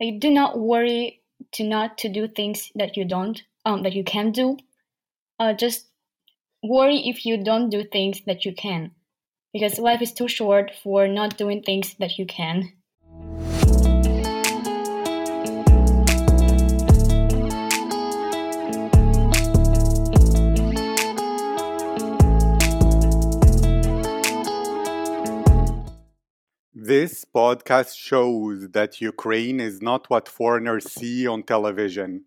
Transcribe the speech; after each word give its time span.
Like, 0.00 0.18
do 0.18 0.30
not 0.30 0.58
worry 0.58 1.22
to 1.52 1.64
not 1.64 1.98
to 1.98 2.08
do 2.08 2.26
things 2.28 2.72
that 2.74 2.96
you 2.96 3.04
don't 3.04 3.42
um 3.64 3.82
that 3.82 3.92
you 3.92 4.04
can 4.04 4.32
do. 4.32 4.58
Uh, 5.38 5.52
just 5.54 5.88
worry 6.62 7.08
if 7.08 7.26
you 7.26 7.42
don't 7.42 7.70
do 7.70 7.84
things 7.84 8.22
that 8.26 8.44
you 8.44 8.54
can, 8.54 8.92
because 9.52 9.78
life 9.78 10.02
is 10.02 10.12
too 10.12 10.28
short 10.28 10.72
for 10.82 11.08
not 11.08 11.36
doing 11.38 11.62
things 11.62 11.94
that 11.98 12.18
you 12.18 12.26
can. 12.26 12.72
This 26.90 27.24
podcast 27.24 27.96
shows 27.96 28.70
that 28.70 29.00
Ukraine 29.00 29.60
is 29.60 29.80
not 29.80 30.10
what 30.10 30.28
foreigners 30.28 30.92
see 30.92 31.24
on 31.24 31.44
television. 31.44 32.24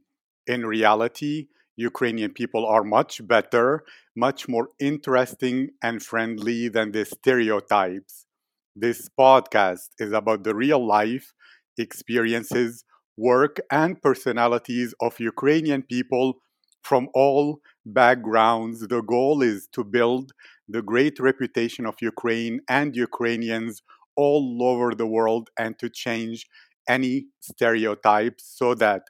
In 0.48 0.66
reality, 0.66 1.48
Ukrainian 1.76 2.32
people 2.32 2.66
are 2.66 2.86
much 2.86 3.28
better, 3.28 3.84
much 4.16 4.48
more 4.48 4.70
interesting 4.80 5.72
and 5.82 6.02
friendly 6.02 6.70
than 6.70 6.94
the 6.94 7.04
stereotypes. 7.04 8.26
This 8.74 9.10
podcast 9.10 9.90
is 10.00 10.14
about 10.14 10.46
the 10.46 10.56
real 10.56 10.82
life 10.98 11.34
experiences, 11.78 12.86
work, 13.18 13.60
and 13.70 14.02
personalities 14.02 14.96
of 15.02 15.20
Ukrainian 15.20 15.84
people 15.84 16.36
from 16.84 17.10
all 17.14 17.60
backgrounds. 17.86 18.88
The 18.88 19.02
goal 19.02 19.42
is 19.42 19.68
to 19.74 19.84
build 19.84 20.32
the 20.70 20.82
great 20.82 21.20
reputation 21.20 21.86
of 21.86 21.96
Ukraine 22.02 22.62
and 22.70 22.96
Ukrainians 22.96 23.84
all 24.16 24.62
over 24.62 24.94
the 24.96 25.08
world 25.08 25.50
and 25.58 25.78
to 25.80 25.90
change 25.90 26.48
any 26.88 27.28
stereotypes 27.40 28.44
so 28.58 28.74
that 28.76 29.04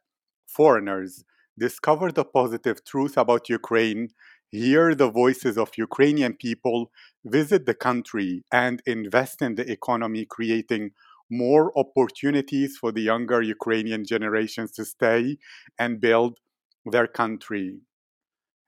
foreigners 0.47 1.23
discover 1.57 2.11
the 2.11 2.25
positive 2.25 2.83
truth 2.85 3.17
about 3.17 3.49
Ukraine, 3.49 4.09
hear 4.51 4.95
the 4.95 5.09
voices 5.09 5.57
of 5.57 5.71
Ukrainian 5.77 6.33
people, 6.35 6.91
visit 7.25 7.65
the 7.65 7.73
country, 7.73 8.43
and 8.51 8.81
invest 8.85 9.41
in 9.41 9.55
the 9.55 9.69
economy, 9.71 10.25
creating 10.25 10.91
more 11.29 11.71
opportunities 11.77 12.77
for 12.77 12.91
the 12.91 13.01
younger 13.01 13.41
Ukrainian 13.41 14.05
generations 14.05 14.71
to 14.73 14.85
stay 14.85 15.37
and 15.79 16.01
build 16.01 16.39
their 16.85 17.07
country. 17.07 17.79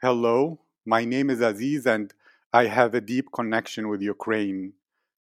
Hello, 0.02 0.62
my 0.86 1.06
name 1.06 1.30
is 1.30 1.42
Aziz, 1.42 1.86
and 1.86 2.14
I 2.54 2.66
have 2.66 2.94
a 2.96 3.02
deep 3.02 3.28
connection 3.34 3.90
with 3.90 4.02
Ukraine. 4.02 4.74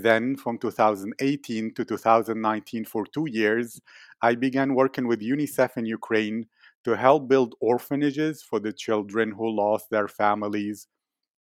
Then, 0.00 0.36
from 0.36 0.56
2018 0.56 1.74
to 1.74 1.84
2019, 1.84 2.84
for 2.86 3.04
two 3.04 3.26
years, 3.28 3.78
I 4.22 4.34
began 4.34 4.74
working 4.74 5.06
with 5.06 5.20
UNICEF 5.20 5.76
in 5.76 5.84
Ukraine 5.84 6.46
to 6.84 6.96
help 6.96 7.28
build 7.28 7.54
orphanages 7.60 8.42
for 8.42 8.58
the 8.58 8.72
children 8.72 9.32
who 9.32 9.50
lost 9.50 9.90
their 9.90 10.08
families 10.08 10.88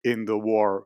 in 0.05 0.23
the 0.23 0.37
war. 0.37 0.85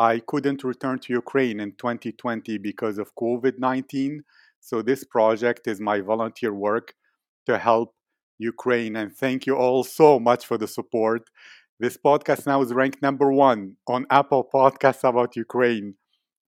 I 0.00 0.18
couldn't 0.26 0.64
return 0.64 0.98
to 1.00 1.12
Ukraine 1.12 1.60
in 1.60 1.72
2020 1.72 2.58
because 2.58 2.98
of 2.98 3.14
COVID 3.14 3.60
19, 3.60 4.24
so 4.58 4.82
this 4.82 5.04
project 5.04 5.68
is 5.68 5.80
my 5.80 6.00
volunteer 6.00 6.52
work 6.54 6.92
to 7.46 7.56
help 7.56 7.94
Ukraine. 8.38 8.96
And 8.96 9.14
thank 9.14 9.46
you 9.46 9.54
all 9.54 9.84
so 9.84 10.18
much 10.18 10.44
for 10.44 10.58
the 10.58 10.66
support. 10.66 11.30
This 11.78 11.96
podcast 11.96 12.46
now 12.46 12.62
is 12.62 12.72
ranked 12.72 13.00
number 13.00 13.32
one 13.32 13.76
on 13.86 14.06
Apple 14.10 14.48
Podcasts 14.52 15.08
about 15.08 15.36
Ukraine 15.36 15.94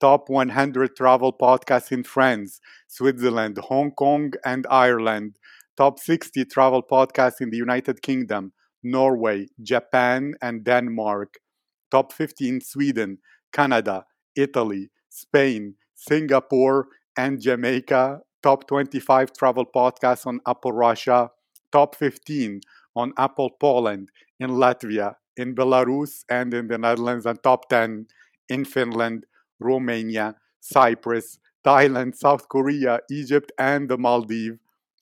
top 0.03 0.27
100 0.27 0.97
travel 0.97 1.31
podcasts 1.31 1.89
in 1.89 2.03
France, 2.03 2.59
Switzerland, 2.89 3.57
Hong 3.69 3.89
Kong, 3.91 4.33
and 4.43 4.67
Ireland, 4.69 5.37
top 5.77 5.97
60 5.97 6.43
travel 6.43 6.83
podcasts 6.83 7.39
in 7.39 7.51
the 7.51 7.55
United 7.55 8.01
Kingdom, 8.01 8.51
Norway, 8.83 9.47
Japan, 9.61 10.33
and 10.41 10.65
Denmark, 10.65 11.35
top 11.89 12.11
50 12.11 12.49
in 12.49 12.59
Sweden, 12.59 13.19
Canada, 13.53 14.03
Italy, 14.35 14.89
Spain, 15.07 15.75
Singapore, 15.95 16.87
and 17.15 17.39
Jamaica, 17.39 18.19
top 18.41 18.67
25 18.67 19.31
travel 19.31 19.65
podcasts 19.65 20.27
on 20.27 20.41
Apple 20.45 20.73
Russia, 20.73 21.29
top 21.71 21.95
15 21.95 22.59
on 22.93 23.13
Apple 23.17 23.51
Poland, 23.57 24.09
in 24.37 24.49
Latvia, 24.49 25.15
in 25.37 25.55
Belarus, 25.55 26.25
and 26.29 26.53
in 26.53 26.67
the 26.67 26.77
Netherlands, 26.77 27.25
and 27.25 27.41
top 27.41 27.69
10 27.69 28.07
in 28.49 28.65
Finland, 28.65 29.25
Romania, 29.63 30.35
Cyprus, 30.59 31.39
Thailand, 31.65 32.15
South 32.15 32.49
Korea, 32.49 32.99
Egypt, 33.09 33.51
and 33.57 33.89
the 33.89 33.97
Maldives 33.97 34.59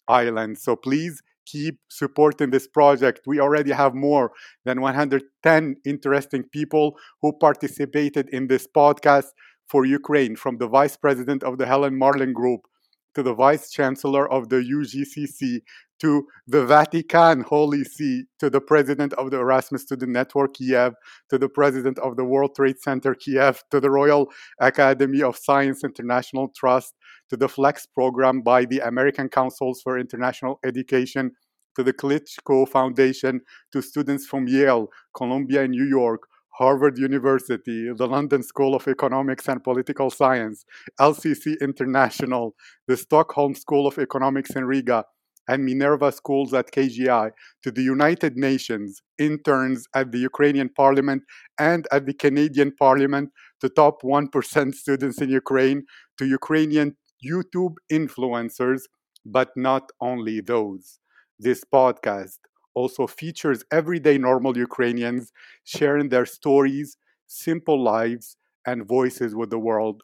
Islands. 0.07 0.61
So 0.63 0.75
please 0.75 1.21
keep 1.45 1.79
supporting 1.89 2.51
this 2.51 2.67
project. 2.67 3.21
We 3.25 3.39
already 3.39 3.71
have 3.71 3.93
more 3.95 4.31
than 4.63 4.81
110 4.81 5.75
interesting 5.85 6.43
people 6.43 6.97
who 7.21 7.33
participated 7.33 8.29
in 8.29 8.47
this 8.47 8.67
podcast 8.67 9.27
for 9.67 9.85
Ukraine, 9.85 10.35
from 10.35 10.57
the 10.57 10.67
vice 10.67 10.97
president 10.97 11.43
of 11.43 11.57
the 11.57 11.65
Helen 11.65 11.97
Marlin 11.97 12.33
Group 12.33 12.67
to 13.15 13.23
the 13.23 13.33
vice 13.33 13.71
chancellor 13.71 14.31
of 14.31 14.49
the 14.49 14.57
UGCC 14.57 15.61
to 16.01 16.27
the 16.47 16.65
Vatican 16.65 17.41
Holy 17.41 17.83
See, 17.83 18.23
to 18.39 18.49
the 18.49 18.59
president 18.59 19.13
of 19.13 19.29
the 19.29 19.37
Erasmus 19.37 19.83
Student 19.83 20.11
Network 20.11 20.55
Kiev, 20.55 20.93
to 21.29 21.37
the 21.37 21.47
president 21.47 21.99
of 21.99 22.15
the 22.15 22.25
World 22.25 22.55
Trade 22.55 22.79
Center 22.79 23.13
Kiev, 23.13 23.61
to 23.69 23.79
the 23.79 23.91
Royal 23.91 24.27
Academy 24.59 25.21
of 25.21 25.37
Science 25.37 25.83
International 25.83 26.51
Trust, 26.55 26.95
to 27.29 27.37
the 27.37 27.47
FLEX 27.47 27.85
program 27.93 28.41
by 28.41 28.65
the 28.65 28.79
American 28.79 29.29
Councils 29.29 29.79
for 29.83 29.99
International 29.99 30.59
Education, 30.65 31.31
to 31.75 31.83
the 31.83 31.93
Klitschko 31.93 32.67
Foundation, 32.67 33.39
to 33.71 33.81
students 33.83 34.25
from 34.25 34.47
Yale, 34.47 34.87
Columbia, 35.15 35.61
and 35.61 35.71
New 35.71 35.85
York, 35.85 36.23
Harvard 36.53 36.97
University, 36.97 37.91
the 37.93 38.07
London 38.07 38.43
School 38.43 38.75
of 38.75 38.87
Economics 38.87 39.47
and 39.47 39.63
Political 39.63 40.09
Science, 40.09 40.65
LCC 40.99 41.59
International, 41.61 42.55
the 42.87 42.97
Stockholm 42.97 43.55
School 43.55 43.87
of 43.87 43.97
Economics 43.97 44.51
in 44.51 44.65
Riga, 44.65 45.05
and 45.47 45.65
Minerva 45.65 46.11
schools 46.11 46.53
at 46.53 46.71
KGI 46.71 47.31
to 47.63 47.71
the 47.71 47.81
United 47.81 48.37
Nations, 48.37 49.01
interns 49.17 49.87
at 49.95 50.11
the 50.11 50.19
Ukrainian 50.19 50.69
Parliament 50.69 51.23
and 51.59 51.87
at 51.91 52.05
the 52.05 52.13
Canadian 52.13 52.71
Parliament, 52.77 53.29
to 53.59 53.69
top 53.69 54.01
1% 54.01 54.73
students 54.73 55.21
in 55.21 55.29
Ukraine, 55.29 55.83
to 56.17 56.25
Ukrainian 56.25 56.95
YouTube 57.25 57.75
influencers, 57.91 58.81
but 59.25 59.49
not 59.55 59.91
only 59.99 60.41
those. 60.41 60.99
This 61.39 61.63
podcast 61.63 62.37
also 62.73 63.07
features 63.07 63.63
everyday 63.71 64.17
normal 64.17 64.57
Ukrainians 64.57 65.31
sharing 65.63 66.09
their 66.09 66.25
stories, 66.25 66.97
simple 67.27 67.81
lives, 67.81 68.37
and 68.65 68.87
voices 68.87 69.35
with 69.35 69.49
the 69.49 69.59
world 69.59 70.03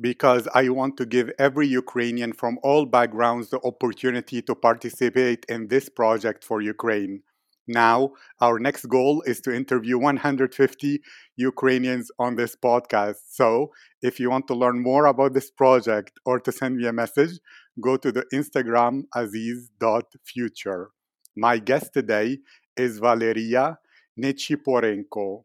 because 0.00 0.46
I 0.54 0.68
want 0.68 0.96
to 0.98 1.06
give 1.06 1.30
every 1.38 1.66
Ukrainian 1.66 2.32
from 2.32 2.58
all 2.62 2.84
backgrounds 2.86 3.50
the 3.50 3.60
opportunity 3.64 4.42
to 4.42 4.54
participate 4.54 5.46
in 5.48 5.68
this 5.68 5.88
project 5.88 6.44
for 6.44 6.60
Ukraine. 6.60 7.22
Now, 7.68 8.12
our 8.40 8.60
next 8.60 8.86
goal 8.86 9.22
is 9.26 9.40
to 9.40 9.54
interview 9.54 9.98
150 9.98 11.00
Ukrainians 11.36 12.10
on 12.18 12.36
this 12.36 12.54
podcast. 12.54 13.16
So, 13.30 13.72
if 14.02 14.20
you 14.20 14.30
want 14.30 14.46
to 14.48 14.54
learn 14.54 14.80
more 14.82 15.06
about 15.06 15.32
this 15.34 15.50
project 15.50 16.20
or 16.24 16.38
to 16.40 16.52
send 16.52 16.76
me 16.76 16.86
a 16.86 16.92
message, 16.92 17.40
go 17.80 17.96
to 17.96 18.12
the 18.12 18.24
Instagram 18.32 19.04
aziz.future. 19.16 20.90
My 21.38 21.58
guest 21.58 21.92
today 21.92 22.38
is 22.78 22.98
Valeria 22.98 23.78
Nechiporenko. 24.18 25.44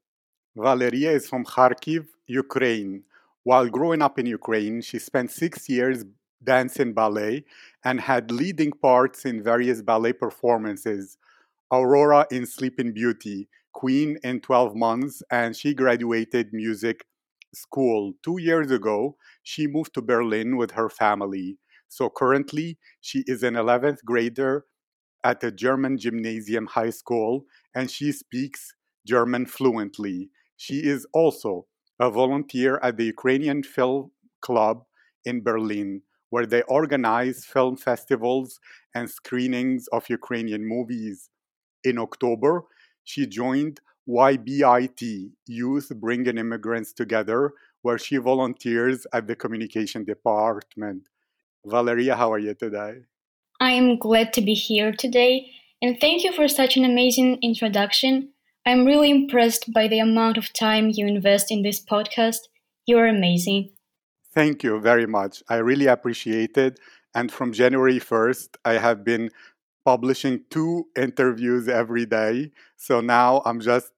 Valeria 0.55 1.11
is 1.11 1.27
from 1.27 1.43
Kharkiv, 1.43 2.07
Ukraine. 2.27 3.03
While 3.43 3.67
growing 3.67 4.01
up 4.01 4.17
in 4.17 4.25
Ukraine, 4.25 4.79
she 4.79 4.99
spent 4.99 5.31
six 5.31 5.67
years 5.67 6.05
dancing 6.41 6.93
ballet 6.93 7.43
and 7.83 7.99
had 7.99 8.31
leading 8.31 8.71
parts 8.71 9.25
in 9.25 9.43
various 9.43 9.81
ballet 9.81 10.13
performances 10.13 11.17
Aurora 11.73 12.25
in 12.31 12.45
Sleeping 12.45 12.93
Beauty, 12.93 13.49
Queen 13.73 14.17
in 14.23 14.39
12 14.39 14.73
Months, 14.73 15.21
and 15.29 15.57
she 15.57 15.73
graduated 15.73 16.53
music 16.53 17.05
school. 17.53 18.13
Two 18.23 18.37
years 18.39 18.71
ago, 18.71 19.17
she 19.43 19.67
moved 19.67 19.93
to 19.95 20.01
Berlin 20.01 20.55
with 20.55 20.71
her 20.71 20.87
family. 20.87 21.57
So 21.89 22.09
currently, 22.09 22.77
she 23.01 23.25
is 23.27 23.43
an 23.43 23.55
11th 23.55 24.05
grader 24.05 24.63
at 25.23 25.43
a 25.43 25.51
German 25.51 25.97
gymnasium 25.97 26.67
high 26.67 26.89
school 26.89 27.45
and 27.75 27.89
she 27.89 28.11
speaks 28.11 28.73
German 29.05 29.45
fluently. 29.45 30.29
She 30.57 30.77
is 30.79 31.07
also 31.13 31.67
a 31.99 32.09
volunteer 32.09 32.79
at 32.81 32.97
the 32.97 33.05
Ukrainian 33.05 33.63
Film 33.63 34.11
Club 34.41 34.83
in 35.25 35.43
Berlin, 35.43 36.01
where 36.29 36.45
they 36.45 36.63
organize 36.63 37.45
film 37.45 37.77
festivals 37.77 38.59
and 38.95 39.09
screenings 39.09 39.87
of 39.91 40.09
Ukrainian 40.09 40.67
movies. 40.67 41.29
In 41.83 41.97
October, 41.99 42.63
she 43.03 43.27
joined 43.27 43.81
YBIT, 44.07 45.31
Youth 45.47 45.91
Bringing 45.95 46.37
Immigrants 46.37 46.91
Together, 46.93 47.53
where 47.81 47.97
she 47.97 48.17
volunteers 48.17 49.05
at 49.13 49.27
the 49.27 49.35
communication 49.35 50.03
department. 50.03 51.07
Valeria, 51.65 52.15
how 52.15 52.31
are 52.33 52.39
you 52.39 52.53
today? 52.53 53.01
I 53.61 53.73
am 53.73 53.99
glad 53.99 54.33
to 54.33 54.41
be 54.41 54.55
here 54.55 54.91
today, 54.91 55.51
and 55.83 55.95
thank 56.01 56.23
you 56.23 56.31
for 56.31 56.47
such 56.47 56.77
an 56.77 56.83
amazing 56.83 57.37
introduction. 57.43 58.29
I'm 58.65 58.85
really 58.85 59.11
impressed 59.11 59.71
by 59.71 59.87
the 59.87 59.99
amount 59.99 60.37
of 60.37 60.51
time 60.51 60.89
you 60.91 61.05
invest 61.05 61.51
in 61.51 61.61
this 61.61 61.79
podcast. 61.79 62.39
You're 62.87 63.05
amazing. 63.05 63.69
Thank 64.33 64.63
you 64.63 64.79
very 64.79 65.05
much. 65.05 65.43
I 65.47 65.57
really 65.57 65.85
appreciate 65.85 66.57
it. 66.57 66.79
And 67.13 67.31
from 67.31 67.53
January 67.53 67.99
1st, 67.99 68.57
I 68.65 68.79
have 68.79 69.03
been 69.03 69.29
publishing 69.85 70.41
two 70.49 70.87
interviews 70.97 71.67
every 71.67 72.07
day. 72.07 72.53
So 72.77 72.99
now 72.99 73.43
I'm 73.45 73.59
just 73.59 73.91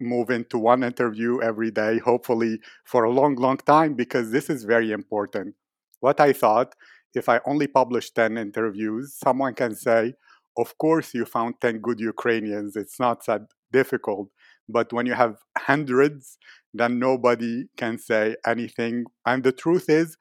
moving 0.00 0.46
to 0.46 0.56
one 0.58 0.82
interview 0.82 1.42
every 1.42 1.70
day, 1.70 1.98
hopefully 1.98 2.58
for 2.84 3.04
a 3.04 3.10
long, 3.10 3.34
long 3.34 3.58
time, 3.58 3.92
because 3.92 4.30
this 4.30 4.48
is 4.48 4.64
very 4.64 4.92
important. 4.92 5.56
What 6.00 6.20
I 6.20 6.32
thought, 6.32 6.74
if 7.14 7.28
I 7.28 7.40
only 7.46 7.66
publish 7.66 8.10
10 8.10 8.36
interviews, 8.36 9.16
someone 9.22 9.54
can 9.54 9.74
say, 9.74 10.14
of 10.56 10.76
course, 10.78 11.14
you 11.14 11.24
found 11.24 11.54
10 11.60 11.80
good 11.80 12.00
Ukrainians. 12.00 12.76
It's 12.76 13.00
not 13.00 13.24
that 13.26 13.42
difficult. 13.72 14.28
But 14.68 14.92
when 14.92 15.06
you 15.06 15.14
have 15.14 15.36
hundreds, 15.58 16.38
then 16.72 16.98
nobody 16.98 17.64
can 17.76 17.98
say 17.98 18.36
anything. 18.46 19.04
And 19.26 19.42
the 19.42 19.52
truth 19.52 19.88
is, 19.88 20.16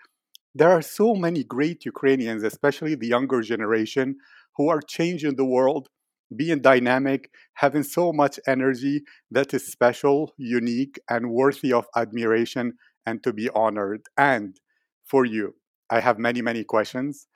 there 0.55 0.71
are 0.71 0.81
so 0.81 1.15
many 1.15 1.43
great 1.43 1.85
Ukrainians, 1.85 2.43
especially 2.43 2.95
the 2.95 3.07
younger 3.07 3.41
generation, 3.41 4.17
who 4.55 4.69
are 4.69 4.81
changing 4.81 5.35
the 5.35 5.45
world, 5.45 5.89
being 6.35 6.61
dynamic, 6.61 7.31
having 7.55 7.83
so 7.83 8.11
much 8.13 8.39
energy 8.47 9.03
that 9.31 9.53
is 9.53 9.71
special, 9.71 10.33
unique, 10.37 10.99
and 11.09 11.31
worthy 11.31 11.71
of 11.73 11.85
admiration 11.95 12.73
and 13.05 13.23
to 13.23 13.33
be 13.33 13.49
honored. 13.49 14.01
And 14.17 14.59
for 15.03 15.25
you, 15.25 15.55
I 15.89 15.99
have 15.99 16.19
many, 16.19 16.41
many 16.41 16.63
questions. 16.63 17.27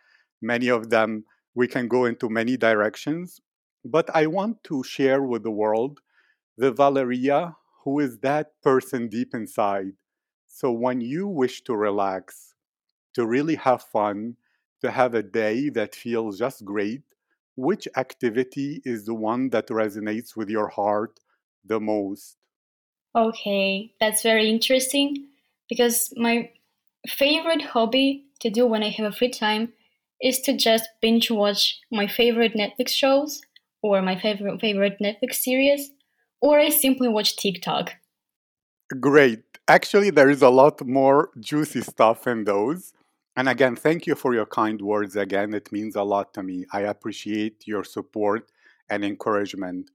Many 0.42 0.68
of 0.68 0.90
them 0.90 1.26
we 1.56 1.68
can 1.68 1.88
go 1.88 2.06
into 2.06 2.30
many 2.30 2.56
directions, 2.58 3.42
but 3.84 4.10
I 4.16 4.28
want 4.28 4.64
to 4.66 4.84
share 4.84 5.24
with 5.24 5.44
the 5.44 5.52
world 5.52 6.00
the 6.58 6.72
Valeria 6.72 7.56
who 7.84 8.00
is 8.00 8.20
that 8.20 8.52
person 8.62 9.08
deep 9.08 9.34
inside. 9.34 9.94
So 10.46 10.72
when 10.72 11.02
you 11.02 11.28
wish 11.28 11.64
to 11.64 11.76
relax, 11.76 12.54
to 13.16 13.26
really 13.26 13.56
have 13.56 13.82
fun, 13.82 14.36
to 14.82 14.92
have 14.92 15.16
a 15.16 15.24
day 15.24 15.70
that 15.70 15.96
feels 15.96 16.38
just 16.38 16.64
great, 16.64 17.02
which 17.56 17.88
activity 17.98 18.82
is 18.86 19.06
the 19.06 19.16
one 19.16 19.50
that 19.50 19.68
resonates 19.70 20.36
with 20.36 20.50
your 20.50 20.68
heart 20.68 21.20
the 21.66 21.80
most? 21.80 22.38
Okay, 23.16 23.92
that's 24.00 24.22
very 24.22 24.50
interesting 24.50 25.26
because 25.70 26.14
my 26.16 26.52
favorite 27.08 27.64
hobby 27.64 28.27
to 28.40 28.50
do 28.50 28.66
when 28.66 28.84
I 28.84 28.90
have 28.90 29.06
a 29.06 29.16
free 29.16 29.32
time 29.32 29.74
is 30.22 30.40
to 30.42 30.56
just 30.56 30.90
binge 31.02 31.30
watch 31.30 31.80
my 31.92 32.08
favorite 32.08 32.54
Netflix 32.54 32.90
shows 32.90 33.42
or 33.82 34.02
my 34.02 34.20
favorite 34.20 34.60
favorite 34.60 34.98
Netflix 35.02 35.36
series 35.36 35.92
or 36.42 36.60
I 36.60 36.70
simply 36.70 37.08
watch 37.08 37.38
TikTok. 37.38 37.94
Great. 39.00 39.44
Actually, 39.68 40.12
there 40.12 40.30
is 40.30 40.42
a 40.42 40.50
lot 40.50 40.86
more 40.86 41.30
juicy 41.40 41.82
stuff 41.82 42.26
in 42.26 42.46
those. 42.46 42.94
And 43.36 43.50
again, 43.50 43.76
thank 43.76 44.08
you 44.08 44.16
for 44.16 44.34
your 44.34 44.46
kind 44.46 44.82
words 44.82 45.16
again. 45.16 45.54
It 45.54 45.72
means 45.72 45.96
a 45.96 46.04
lot 46.04 46.34
to 46.36 46.44
me. 46.44 46.66
I 46.72 46.82
appreciate 46.82 47.68
your 47.68 47.84
support 47.84 48.50
and 48.90 49.04
encouragement. 49.04 49.92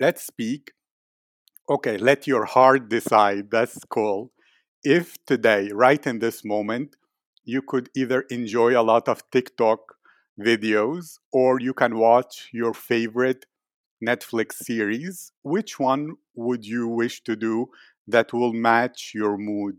Let's 0.00 0.26
speak. 0.26 0.72
Okay, 1.68 1.96
let 1.98 2.26
your 2.26 2.44
heart 2.44 2.88
decide. 2.88 3.50
That's 3.50 3.78
cool. 3.88 4.32
If 4.82 5.24
today, 5.26 5.70
right 5.72 6.04
in 6.06 6.18
this 6.18 6.44
moment, 6.44 6.96
you 7.44 7.62
could 7.62 7.90
either 7.94 8.22
enjoy 8.22 8.78
a 8.78 8.82
lot 8.82 9.08
of 9.08 9.28
TikTok 9.30 9.96
videos 10.40 11.18
or 11.32 11.60
you 11.60 11.74
can 11.74 11.98
watch 11.98 12.48
your 12.52 12.74
favorite 12.74 13.46
Netflix 14.04 14.54
series, 14.54 15.32
which 15.42 15.78
one 15.78 16.16
would 16.34 16.66
you 16.66 16.88
wish 16.88 17.22
to 17.24 17.36
do 17.36 17.68
that 18.08 18.32
will 18.32 18.52
match 18.52 19.12
your 19.14 19.36
mood? 19.36 19.76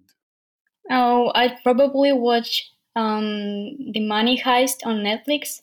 Oh, 0.90 1.32
I'd 1.36 1.62
probably 1.64 2.14
watch 2.14 2.72
um, 2.96 3.92
the 3.92 4.06
Money 4.06 4.40
Heist 4.40 4.86
on 4.86 4.98
Netflix 4.98 5.62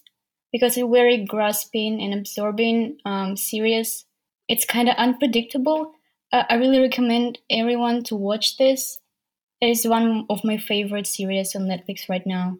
because 0.52 0.76
it's 0.76 0.90
very 0.90 1.24
grasping 1.24 2.00
and 2.00 2.12
absorbing 2.14 2.98
um, 3.04 3.36
series. 3.36 4.04
It's 4.48 4.64
kind 4.64 4.88
of 4.88 4.96
unpredictable. 4.96 5.92
I 6.32 6.54
really 6.54 6.80
recommend 6.80 7.38
everyone 7.50 8.04
to 8.04 8.16
watch 8.16 8.56
this. 8.56 9.00
It 9.60 9.68
is 9.68 9.86
one 9.86 10.24
of 10.30 10.42
my 10.42 10.56
favorite 10.56 11.06
series 11.06 11.54
on 11.54 11.62
Netflix 11.66 12.08
right 12.08 12.26
now. 12.26 12.56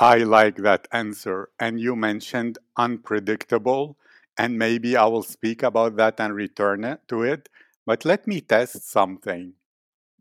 I 0.00 0.18
like 0.18 0.56
that 0.58 0.86
answer. 0.92 1.48
And 1.58 1.80
you 1.80 1.96
mentioned 1.96 2.58
unpredictable, 2.76 3.98
and 4.38 4.58
maybe 4.58 4.96
I 4.96 5.06
will 5.06 5.24
speak 5.24 5.64
about 5.64 5.96
that 5.96 6.20
and 6.20 6.34
return 6.34 6.84
it 6.84 7.00
to 7.08 7.22
it. 7.22 7.48
But 7.84 8.04
let 8.04 8.26
me 8.28 8.40
test 8.40 8.88
something. 8.88 9.54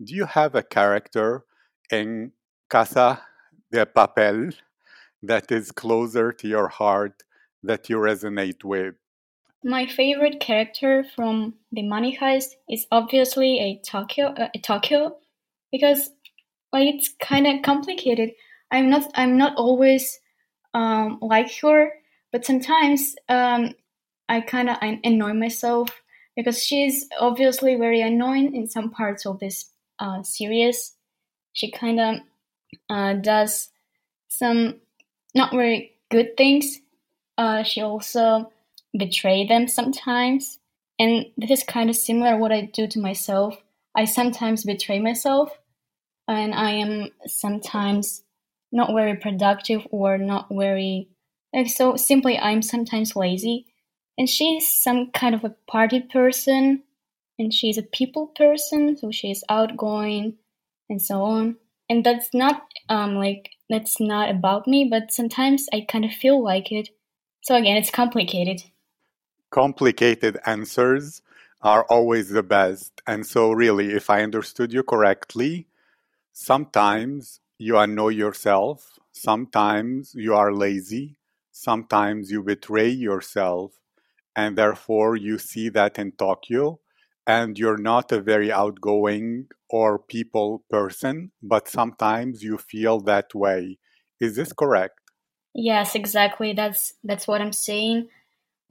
Do 0.04 0.16
you 0.16 0.26
have 0.26 0.56
a 0.56 0.64
character 0.64 1.46
in 1.92 2.32
Casa 2.68 3.22
de 3.72 3.86
Papel 3.86 4.56
that 5.22 5.52
is 5.52 5.72
closer 5.72 6.32
to 6.32 6.48
your 6.48 6.68
heart 6.68 7.24
that 7.62 7.90
you 7.90 7.98
resonate 7.98 8.64
with? 8.64 8.96
My 9.64 9.86
favorite 9.86 10.40
character 10.40 11.04
from 11.16 11.56
the 11.72 11.84
Money 11.84 12.18
Heist 12.20 12.56
is 12.68 12.88
obviously 12.92 13.60
a 13.60 13.80
Tokyo, 13.86 14.30
uh, 14.30 14.50
a 14.56 14.60
Tokyo, 14.60 15.18
because 15.72 16.12
well, 16.72 16.82
it's 16.82 17.14
kind 17.22 17.48
of 17.48 17.62
complicated. 17.64 18.32
I'm 18.72 18.90
not, 18.90 19.12
I'm 19.16 19.38
not 19.38 19.58
always 19.58 20.20
um, 20.74 21.20
like 21.22 21.54
her, 21.60 21.92
but 22.32 22.46
sometimes 22.46 23.16
um, 23.28 23.74
I 24.30 24.42
kind 24.42 24.70
of 24.70 24.78
annoy 24.82 25.34
myself 25.34 25.90
because 26.36 26.64
she's 26.64 27.08
obviously 27.20 27.76
very 27.76 28.02
annoying 28.02 28.56
in 28.56 28.68
some 28.68 28.90
parts 28.90 29.26
of 29.26 29.40
this 29.40 29.70
uh, 30.00 30.24
series. 30.24 30.94
She 31.54 31.72
kind 31.72 32.00
of 32.00 32.16
uh, 32.90 33.14
does 33.14 33.70
some 34.30 34.76
not 35.36 35.52
very 35.52 35.92
good 36.10 36.38
things. 36.38 36.80
Uh, 37.38 37.64
she 37.64 37.82
also 37.82 38.52
betray 38.98 39.46
them 39.46 39.68
sometimes, 39.68 40.60
and 41.00 41.26
this 41.38 41.52
is 41.52 41.64
kind 41.64 41.90
of 41.90 41.96
similar 41.96 42.38
what 42.38 42.52
I 42.52 42.62
do 42.62 42.88
to 42.88 43.00
myself. 43.00 43.62
I 43.96 44.06
sometimes 44.06 44.64
betray 44.64 45.00
myself, 45.00 45.52
and 46.32 46.54
I 46.54 46.72
am 46.72 47.10
sometimes 47.28 48.24
not 48.72 48.94
very 48.94 49.16
productive 49.16 49.86
or 49.92 50.18
not 50.18 50.48
very 50.50 51.10
like 51.54 51.68
so 51.68 51.98
simply 51.98 52.38
I'm 52.40 52.62
sometimes 52.62 53.16
lazy. 53.16 53.66
And 54.18 54.30
she's 54.30 54.70
some 54.70 55.12
kind 55.12 55.36
of 55.36 55.44
a 55.44 55.56
party 55.68 56.00
person 56.00 56.84
and 57.38 57.54
she's 57.54 57.78
a 57.78 57.84
people 57.84 58.28
person 58.28 58.98
so 58.98 59.12
she's 59.12 59.44
outgoing 59.50 60.36
and 60.90 61.02
so 61.02 61.24
on. 61.24 61.58
And 61.90 62.06
that's 62.06 62.34
not 62.34 62.64
um 62.90 63.16
like 63.16 63.52
that's 63.70 64.00
not 64.00 64.30
about 64.30 64.68
me 64.68 64.86
but 64.86 65.12
sometimes 65.12 65.68
i 65.74 65.86
kind 65.88 66.06
of 66.06 66.12
feel 66.12 66.42
like 66.42 66.72
it. 66.72 66.90
So 67.42 67.56
again 67.56 67.78
it's 67.78 67.92
complicated. 67.92 68.64
Complicated 69.50 70.38
answers 70.46 71.22
are 71.62 71.84
always 71.90 72.30
the 72.30 72.44
best. 72.44 73.02
And 73.06 73.26
so 73.26 73.52
really 73.52 73.92
if 73.92 74.10
i 74.10 74.24
understood 74.24 74.72
you 74.72 74.84
correctly 74.84 75.68
sometimes 76.34 77.40
you 77.58 77.78
annoy 77.78 78.10
yourself 78.10 78.98
sometimes 79.12 80.14
you 80.16 80.34
are 80.34 80.54
lazy 80.54 81.18
sometimes 81.52 82.32
you 82.32 82.42
betray 82.42 82.90
yourself 82.90 83.74
and 84.36 84.58
therefore 84.58 85.16
you 85.16 85.38
see 85.38 85.70
that 85.70 86.00
in 86.00 86.12
tokyo 86.14 86.80
and 87.28 87.58
you're 87.58 87.78
not 87.78 88.12
a 88.12 88.22
very 88.22 88.52
outgoing 88.52 89.48
or 89.70 90.00
people 90.00 90.64
person, 90.70 91.32
but 91.42 91.68
sometimes 91.68 92.44
you 92.44 92.58
feel 92.58 93.00
that 93.02 93.34
way. 93.34 93.78
Is 94.20 94.36
this 94.36 94.54
correct? 94.54 95.00
Yes, 95.54 95.96
exactly. 95.96 96.54
That's 96.54 96.94
that's 97.04 97.28
what 97.28 97.42
I'm 97.42 97.54
saying. 97.54 98.10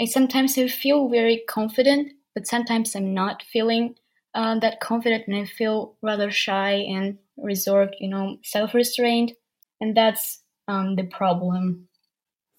I 0.01 0.07
sometimes 0.07 0.57
I 0.59 0.69
feel 0.69 1.09
very 1.09 1.43
confident, 1.49 2.13
but 2.35 2.47
sometimes 2.47 2.95
I'm 2.95 3.13
not 3.15 3.43
feeling 3.43 3.97
uh, 4.35 4.59
that 4.61 4.81
confident, 4.81 5.27
and 5.29 5.49
feel 5.49 5.97
rather 6.03 6.31
shy 6.31 6.73
and 6.73 7.19
reserved. 7.37 7.97
You 8.01 8.09
know, 8.09 8.37
self-restrained, 8.43 9.33
and 9.81 9.97
that's 9.97 10.43
um, 10.69 10.97
the 10.97 11.05
problem. 11.05 11.89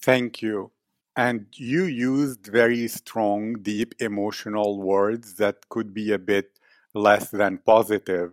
Thank 0.01 0.41
you. 0.41 0.71
And 1.15 1.47
you 1.55 1.83
used 1.83 2.47
very 2.47 2.87
strong, 2.87 3.61
deep 3.61 3.95
emotional 3.99 4.81
words 4.81 5.35
that 5.35 5.67
could 5.69 5.93
be 5.93 6.11
a 6.11 6.17
bit 6.17 6.57
less 6.93 7.29
than 7.29 7.59
positive, 7.59 8.31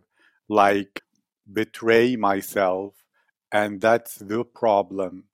like 0.49 1.03
betray 1.53 2.17
myself, 2.17 2.95
and 3.53 3.81
that's 3.81 4.17
the 4.17 4.45
problem. 4.45 5.25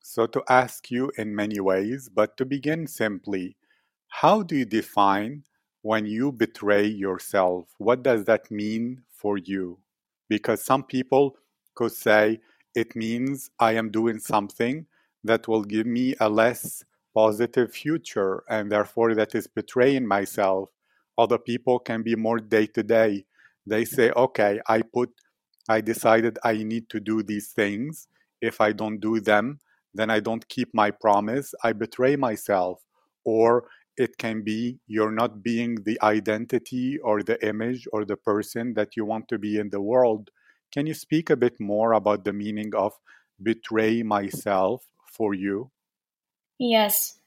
So, 0.00 0.26
to 0.26 0.42
ask 0.48 0.90
you 0.90 1.10
in 1.16 1.34
many 1.34 1.60
ways, 1.60 2.08
but 2.08 2.36
to 2.36 2.44
begin 2.44 2.86
simply, 2.86 3.56
how 4.08 4.42
do 4.42 4.56
you 4.56 4.64
define 4.64 5.44
when 5.84 6.06
you 6.06 6.32
betray 6.32 6.86
yourself? 6.86 7.68
What 7.76 8.02
does 8.02 8.24
that 8.24 8.50
mean 8.50 9.02
for 9.10 9.36
you? 9.36 9.78
Because 10.30 10.64
some 10.64 10.82
people 10.82 11.36
could 11.74 11.92
say 11.92 12.40
it 12.74 12.96
means 12.96 13.50
I 13.58 13.72
am 13.72 13.90
doing 13.90 14.18
something 14.18 14.86
that 15.24 15.46
will 15.46 15.62
give 15.62 15.86
me 15.86 16.14
a 16.20 16.28
less 16.30 16.82
positive 17.12 17.70
future, 17.70 18.44
and 18.48 18.72
therefore 18.72 19.14
that 19.14 19.34
is 19.34 19.46
betraying 19.46 20.06
myself. 20.06 20.70
Other 21.18 21.36
people 21.36 21.78
can 21.78 22.02
be 22.02 22.16
more 22.16 22.38
day 22.38 22.66
to 22.68 22.82
day. 22.82 23.26
They 23.66 23.84
say, 23.84 24.10
okay, 24.16 24.60
I 24.66 24.80
put, 24.80 25.10
I 25.68 25.82
decided 25.82 26.38
I 26.44 26.62
need 26.62 26.88
to 26.90 26.98
do 26.98 27.22
these 27.22 27.48
things. 27.48 28.08
If 28.40 28.62
I 28.62 28.72
don't 28.72 29.00
do 29.00 29.20
them, 29.20 29.58
then 29.92 30.08
I 30.08 30.20
don't 30.20 30.48
keep 30.48 30.72
my 30.72 30.90
promise. 30.90 31.54
I 31.62 31.74
betray 31.74 32.16
myself. 32.16 32.80
Or 33.24 33.64
it 33.96 34.18
can 34.18 34.42
be 34.42 34.78
you're 34.86 35.12
not 35.12 35.42
being 35.42 35.76
the 35.84 35.98
identity 36.02 36.98
or 36.98 37.22
the 37.22 37.44
image 37.46 37.86
or 37.92 38.04
the 38.04 38.16
person 38.16 38.74
that 38.74 38.96
you 38.96 39.04
want 39.04 39.28
to 39.28 39.38
be 39.38 39.58
in 39.58 39.70
the 39.70 39.80
world. 39.80 40.30
Can 40.72 40.86
you 40.86 40.94
speak 40.94 41.30
a 41.30 41.36
bit 41.36 41.60
more 41.60 41.92
about 41.92 42.24
the 42.24 42.32
meaning 42.32 42.74
of 42.74 42.92
betray 43.42 44.02
myself 44.02 44.86
for 45.12 45.34
you? 45.34 45.70
Yes. 46.58 47.18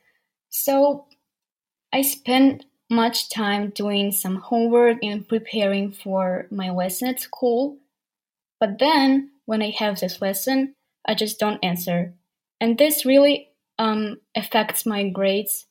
So 0.50 1.08
I 1.94 2.02
spent 2.02 2.66
much 2.90 3.30
time 3.30 3.70
doing 3.70 4.12
some 4.12 4.38
homework 4.38 4.98
and 5.04 5.28
preparing 5.28 5.92
for 5.92 6.48
my 6.52 6.70
lesson 6.70 7.10
at 7.10 7.20
school. 7.20 7.78
But 8.60 8.80
then 8.80 9.32
when 9.46 9.62
I 9.62 9.74
have 9.78 10.00
this 10.00 10.22
lesson, 10.22 10.74
I 11.08 11.14
just 11.14 11.40
don't 11.40 11.64
answer. 11.64 12.14
And 12.60 12.78
this 12.78 13.06
really 13.06 13.50
um, 13.78 14.18
affects 14.36 14.86
my 14.86 15.10
grades. 15.10 15.67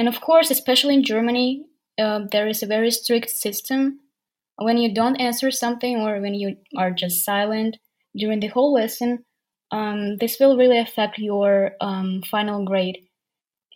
And 0.00 0.08
of 0.08 0.22
course, 0.22 0.50
especially 0.50 0.94
in 0.94 1.04
Germany, 1.04 1.66
uh, 1.98 2.20
there 2.32 2.48
is 2.48 2.62
a 2.62 2.66
very 2.66 2.90
strict 2.90 3.28
system. 3.28 4.00
When 4.56 4.78
you 4.78 4.94
don't 4.94 5.20
answer 5.20 5.50
something 5.50 5.96
or 5.98 6.22
when 6.22 6.32
you 6.32 6.56
are 6.74 6.90
just 6.90 7.22
silent 7.22 7.76
during 8.16 8.40
the 8.40 8.46
whole 8.46 8.72
lesson, 8.72 9.26
um, 9.70 10.16
this 10.16 10.38
will 10.40 10.56
really 10.56 10.78
affect 10.78 11.18
your 11.18 11.72
um, 11.82 12.22
final 12.22 12.64
grade. 12.64 13.08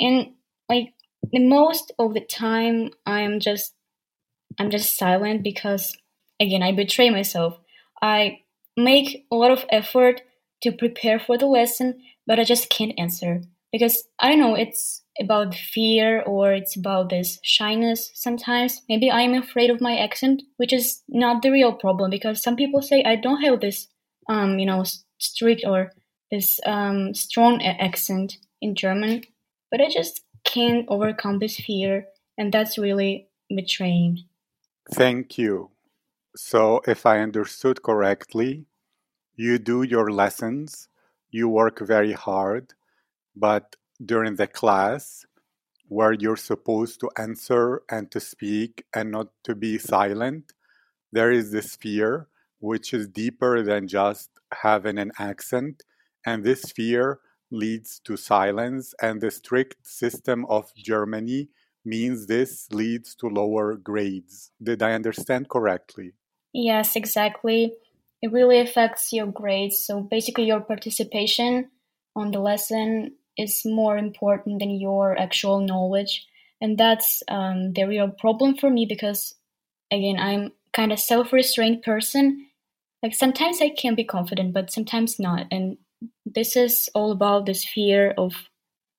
And 0.01 0.29
like 0.67 0.95
the 1.31 1.41
most 1.41 1.93
of 1.99 2.15
the 2.15 2.25
time, 2.25 2.89
I'm 3.05 3.39
just 3.39 3.75
I'm 4.59 4.71
just 4.71 4.97
silent 4.97 5.43
because 5.43 5.95
again 6.41 6.63
I 6.63 6.73
betray 6.73 7.11
myself. 7.11 7.59
I 8.01 8.39
make 8.79 9.27
a 9.31 9.37
lot 9.37 9.51
of 9.51 9.67
effort 9.69 10.23
to 10.63 10.73
prepare 10.73 11.19
for 11.19 11.37
the 11.37 11.45
lesson, 11.45 12.01
but 12.27 12.41
I 12.41 12.45
just 12.45 12.71
can't 12.71 12.99
answer 12.99 13.43
because 13.75 14.05
I 14.21 14.29
don't 14.29 14.39
know. 14.39 14.55
It's 14.55 15.03
about 15.21 15.53
fear 15.53 16.23
or 16.23 16.53
it's 16.53 16.77
about 16.77 17.11
this 17.11 17.41
shyness 17.43 18.13
sometimes. 18.15 18.81
Maybe 18.89 19.11
I'm 19.11 19.35
afraid 19.35 19.69
of 19.69 19.81
my 19.81 19.97
accent, 19.97 20.45
which 20.59 20.73
is 20.73 21.03
not 21.09 21.43
the 21.43 21.51
real 21.51 21.73
problem 21.73 22.11
because 22.11 22.41
some 22.41 22.55
people 22.55 22.83
say 22.83 23.03
I 23.03 23.17
don't 23.17 23.43
have 23.43 23.61
this, 23.61 23.89
um, 24.29 24.61
you 24.61 24.67
know, 24.67 24.85
strict 25.19 25.65
or 25.67 25.91
this 26.31 26.61
um, 26.65 27.15
strong 27.15 27.61
accent 27.65 28.39
in 28.63 28.77
German, 28.77 29.25
but 29.73 29.81
I 29.81 29.89
just 29.91 30.21
can't 30.45 30.87
overcome 30.89 31.41
this 31.41 31.57
fear, 31.57 32.07
and 32.39 32.53
that's 32.53 32.79
really 32.79 33.27
betraying. 33.49 34.21
Thank 34.93 35.37
you. 35.37 35.71
So, 36.37 36.81
if 36.87 37.07
I 37.07 37.19
understood 37.19 37.83
correctly, 37.83 38.67
you 39.35 39.59
do 39.59 39.83
your 39.83 40.13
lessons, 40.13 40.89
you 41.31 41.49
work 41.49 41.81
very 41.81 42.13
hard, 42.13 42.75
but 43.37 43.77
during 44.05 44.37
the 44.37 44.47
class 44.47 45.25
where 45.89 46.13
you're 46.13 46.37
supposed 46.37 47.01
to 47.01 47.11
answer 47.17 47.83
and 47.91 48.11
to 48.11 48.21
speak 48.21 48.85
and 48.95 49.11
not 49.11 49.29
to 49.45 49.55
be 49.55 49.79
silent, 49.79 50.53
there 51.13 51.31
is 51.31 51.51
this 51.53 51.77
fear 51.77 52.29
which 52.59 52.95
is 52.95 53.07
deeper 53.07 53.63
than 53.63 53.87
just 53.87 54.31
having 54.63 54.99
an 54.99 55.13
accent. 55.19 55.83
And 56.25 56.43
this 56.43 56.73
fear 56.73 57.21
leads 57.51 58.01
to 58.01 58.17
silence, 58.17 58.95
and 59.03 59.21
the 59.21 59.31
strict 59.31 59.87
system 59.87 60.47
of 60.47 60.75
Germany 60.75 61.51
means 61.85 62.27
this 62.27 62.67
leads 62.73 63.15
to 63.17 63.29
lower 63.29 63.77
grades. 63.77 64.51
Did 64.63 64.83
I 64.83 64.93
understand 64.93 65.51
correctly? 65.51 66.13
Yes, 66.55 66.97
exactly. 66.97 67.75
It 68.23 68.33
really 68.33 68.61
affects 68.61 69.13
your 69.13 69.27
grades. 69.27 69.85
So 69.85 70.01
basically, 70.01 70.47
your 70.47 70.61
participation 70.61 71.71
on 72.17 72.31
the 72.31 72.41
lesson 72.41 73.17
is 73.37 73.63
more 73.65 73.97
important 73.97 74.61
than 74.61 74.71
your 74.71 75.19
actual 75.19 75.61
knowledge. 75.61 76.27
And 76.61 76.79
that's 76.79 77.23
um, 77.29 77.73
the 77.73 77.85
real 77.85 78.09
problem 78.09 78.57
for 78.57 78.71
me 78.71 78.87
because, 78.87 79.35
again, 79.93 80.17
I'm 80.19 80.53
kind 80.73 80.93
of 80.93 81.01
self-restrained 81.01 81.83
person. 81.83 82.47
Like 83.03 83.15
sometimes 83.15 83.61
I 83.61 83.71
can 83.71 83.95
be 83.95 84.05
confident, 84.05 84.55
but 84.55 84.71
sometimes 84.71 85.19
not. 85.19 85.47
And 85.51 85.77
this 86.25 86.57
is 86.57 86.89
all 86.95 87.13
about 87.13 87.47
this 87.47 87.65
fear 87.65 88.15
of, 88.17 88.33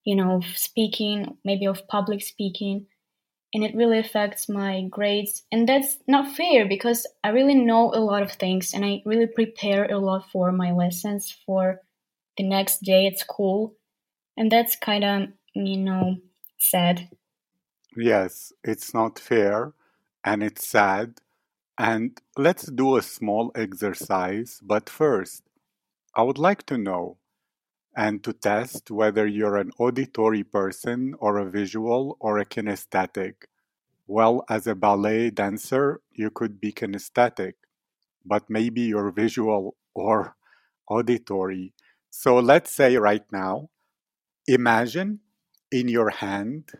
you 0.04 0.16
know, 0.16 0.38
of 0.38 0.46
speaking, 0.58 1.38
maybe 1.44 1.66
of 1.66 1.88
public 1.88 2.22
speaking. 2.22 2.88
And 3.54 3.64
it 3.64 3.76
really 3.76 4.00
affects 4.00 4.50
my 4.50 4.84
grades. 4.90 5.44
And 5.52 5.68
that's 5.68 5.98
not 6.08 6.36
fair 6.36 6.68
because 6.68 7.08
I 7.24 7.30
really 7.30 7.56
know 7.56 7.94
a 7.94 8.02
lot 8.02 8.22
of 8.22 8.34
things 8.34 8.74
and 8.74 8.84
I 8.84 9.02
really 9.06 9.28
prepare 9.28 9.86
a 9.86 9.98
lot 9.98 10.30
for 10.30 10.52
my 10.52 10.72
lessons 10.72 11.36
for 11.46 11.82
the 12.38 12.44
next 12.44 12.84
day 12.84 13.08
at 13.08 13.18
school 13.18 13.76
and 14.38 14.52
that's 14.52 14.76
kind 14.76 15.04
of 15.04 15.30
you 15.54 15.78
know 15.78 16.18
sad 16.60 17.10
Yes, 17.98 18.54
it's 18.64 18.94
not 18.94 19.20
fair 19.20 19.74
and 20.24 20.44
it's 20.44 20.68
sad. 20.68 21.22
And 21.78 22.20
let's 22.38 22.66
do 22.72 22.98
a 22.98 23.02
small 23.02 23.52
exercise. 23.56 24.60
But 24.64 24.90
first, 24.90 25.44
I 26.16 26.24
would 26.24 26.38
like 26.38 26.66
to 26.68 26.78
know 26.78 27.18
and 27.96 28.24
to 28.24 28.34
test 28.34 28.92
whether 28.92 29.28
you're 29.28 29.58
an 29.58 29.72
auditory 29.80 30.44
person 30.44 31.16
or 31.20 31.38
a 31.38 31.50
visual 31.50 32.18
or 32.20 32.40
a 32.40 32.46
kinesthetic. 32.46 33.46
Well, 34.08 34.44
as 34.50 34.68
a 34.68 34.76
ballet 34.76 35.30
dancer, 35.32 36.02
you 36.12 36.32
could 36.32 36.60
be 36.62 36.74
kinesthetic, 36.74 37.54
but 38.26 38.50
maybe 38.50 38.82
you're 38.82 39.12
visual 39.12 39.76
or 39.94 40.36
auditory. 40.90 41.74
So 42.10 42.40
let's 42.40 42.72
say 42.72 42.98
right 42.98 43.26
now, 43.32 43.70
imagine 44.48 45.20
in 45.72 45.88
your 45.88 46.10
hand 46.10 46.72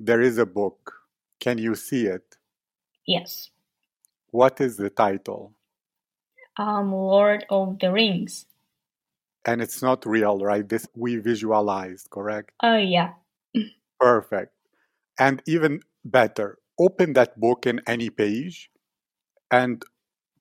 there 0.00 0.20
is 0.20 0.38
a 0.38 0.46
book. 0.46 0.94
Can 1.40 1.58
you 1.58 1.74
see 1.74 2.06
it? 2.06 2.36
yes 3.06 3.50
What 4.30 4.60
is 4.60 4.76
the 4.76 4.90
title? 4.90 5.54
um 6.58 6.92
lord 6.92 7.44
of 7.50 7.78
the 7.80 7.90
rings 7.92 8.46
And 9.46 9.62
it's 9.62 9.80
not 9.82 10.04
real, 10.04 10.38
right? 10.44 10.68
This 10.68 10.86
we 10.94 11.16
visualized, 11.16 12.10
correct? 12.10 12.52
oh 12.62 12.76
yeah 12.76 13.14
Perfect. 14.00 14.52
And 15.18 15.42
even 15.46 15.80
better, 16.04 16.58
open 16.78 17.14
that 17.14 17.40
book 17.40 17.66
in 17.66 17.80
any 17.86 18.10
page 18.10 18.70
and 19.50 19.82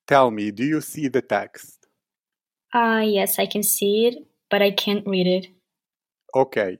tell 0.08 0.32
me, 0.32 0.52
do 0.52 0.64
you 0.66 0.82
see 0.82 1.08
the 1.08 1.22
text? 1.22 1.88
uh 2.74 3.02
yes 3.06 3.40
i 3.40 3.46
can 3.46 3.64
see 3.64 4.06
it 4.08 4.16
but 4.52 4.62
i 4.62 4.72
can't 4.72 5.08
read 5.08 5.28
it 5.28 5.48
Okay. 6.38 6.78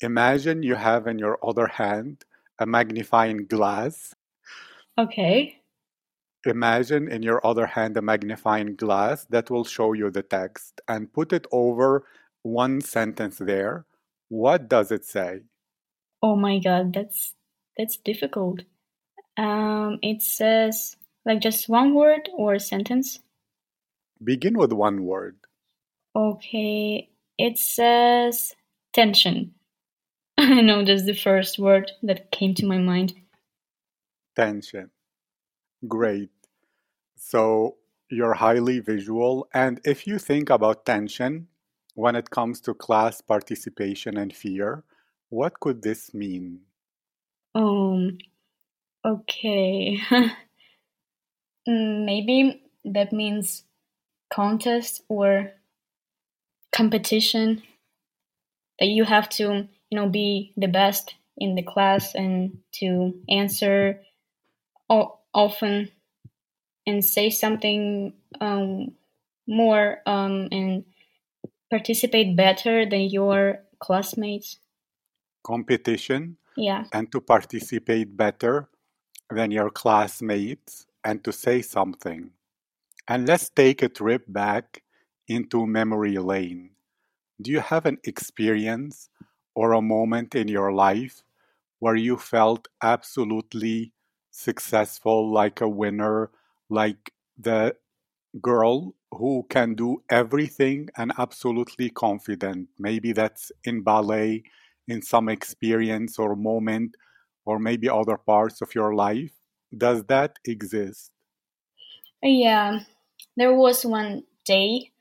Imagine 0.00 0.62
you 0.62 0.76
have 0.76 1.06
in 1.06 1.18
your 1.18 1.38
other 1.42 1.66
hand 1.66 2.24
a 2.60 2.66
magnifying 2.66 3.46
glass. 3.46 4.14
okay 4.98 5.58
Imagine 6.46 7.08
in 7.10 7.22
your 7.22 7.40
other 7.44 7.66
hand 7.66 7.96
a 7.96 8.02
magnifying 8.02 8.76
glass 8.76 9.24
that 9.30 9.50
will 9.50 9.64
show 9.64 9.92
you 9.94 10.10
the 10.10 10.22
text 10.22 10.80
and 10.86 11.10
put 11.12 11.32
it 11.32 11.46
over 11.50 12.04
one 12.42 12.80
sentence 12.82 13.38
there. 13.38 13.86
What 14.28 14.68
does 14.68 14.92
it 14.92 15.04
say? 15.04 15.40
oh 16.22 16.36
my 16.36 16.58
god 16.58 16.94
that's 16.94 17.34
that's 17.76 17.96
difficult 17.98 18.62
um 19.36 19.98
it 20.00 20.22
says 20.22 20.96
like 21.26 21.40
just 21.46 21.68
one 21.68 21.92
word 21.94 22.30
or 22.32 22.54
a 22.54 22.60
sentence 22.60 23.18
Begin 24.22 24.56
with 24.56 24.72
one 24.72 25.04
word. 25.04 25.36
okay 26.16 27.10
it 27.36 27.58
says 27.58 28.54
tension 28.94 29.52
i 30.38 30.60
know 30.62 30.84
that's 30.84 31.04
the 31.04 31.14
first 31.14 31.58
word 31.58 31.90
that 32.02 32.30
came 32.32 32.54
to 32.54 32.66
my 32.66 32.78
mind 32.78 33.14
Tension. 34.36 34.90
Great. 35.88 36.30
So 37.16 37.76
you're 38.10 38.34
highly 38.34 38.80
visual. 38.80 39.48
And 39.54 39.80
if 39.84 40.06
you 40.06 40.18
think 40.18 40.50
about 40.50 40.86
tension 40.86 41.48
when 41.94 42.16
it 42.16 42.30
comes 42.30 42.60
to 42.62 42.74
class 42.74 43.20
participation 43.20 44.16
and 44.16 44.34
fear, 44.34 44.84
What 45.30 45.60
could 45.60 45.82
this 45.82 46.14
mean? 46.14 46.60
Um, 47.54 48.18
okay. 49.04 49.98
Mm, 51.68 52.04
Maybe 52.04 52.62
that 52.84 53.12
means 53.12 53.64
contest 54.30 55.02
or 55.08 55.52
competition 56.72 57.62
that 58.78 58.86
you 58.86 59.04
have 59.04 59.28
to, 59.30 59.68
you 59.90 59.96
know, 59.98 60.08
be 60.08 60.52
the 60.56 60.68
best 60.68 61.14
in 61.36 61.54
the 61.54 61.62
class 61.62 62.14
and 62.14 62.58
to 62.72 63.14
answer 63.28 64.00
o- 64.88 65.18
often 65.32 65.90
and 66.86 67.04
say 67.04 67.30
something 67.30 68.12
um, 68.40 68.92
more 69.46 69.98
um, 70.06 70.48
and 70.52 70.84
participate 71.70 72.36
better 72.36 72.86
than 72.88 73.02
your 73.02 73.60
classmates. 73.78 74.58
Competition 75.42 76.36
Yeah. 76.56 76.84
and 76.92 77.10
to 77.12 77.20
participate 77.20 78.16
better 78.16 78.68
than 79.30 79.50
your 79.50 79.70
classmates 79.70 80.86
and 81.02 81.22
to 81.24 81.32
say 81.32 81.62
something. 81.62 82.30
And 83.08 83.26
let's 83.28 83.50
take 83.50 83.82
a 83.82 83.88
trip 83.88 84.24
back 84.28 84.82
into 85.28 85.66
memory 85.66 86.18
lane. 86.18 86.70
Do 87.40 87.50
you 87.50 87.60
have 87.60 87.86
an 87.86 87.98
experience 88.04 89.08
or 89.54 89.72
a 89.72 89.82
moment 89.82 90.34
in 90.34 90.48
your 90.48 90.72
life 90.72 91.22
where 91.78 91.96
you 91.96 92.16
felt 92.16 92.68
absolutely 92.82 93.92
successful, 94.30 95.32
like 95.32 95.60
a 95.60 95.68
winner, 95.68 96.30
like 96.68 97.12
the 97.38 97.76
girl 98.40 98.94
who 99.12 99.46
can 99.48 99.74
do 99.74 100.02
everything 100.08 100.88
and 100.96 101.12
absolutely 101.18 101.90
confident? 101.90 102.68
Maybe 102.78 103.12
that's 103.12 103.52
in 103.64 103.82
ballet, 103.82 104.44
in 104.86 105.02
some 105.02 105.28
experience 105.28 106.18
or 106.18 106.36
moment, 106.36 106.96
or 107.44 107.58
maybe 107.58 107.88
other 107.88 108.16
parts 108.16 108.60
of 108.60 108.74
your 108.74 108.94
life. 108.94 109.32
Does 109.76 110.04
that 110.04 110.38
exist? 110.44 111.10
Yeah. 112.22 112.80
There 113.36 113.54
was 113.54 113.84
one 113.84 114.24
day 114.44 114.92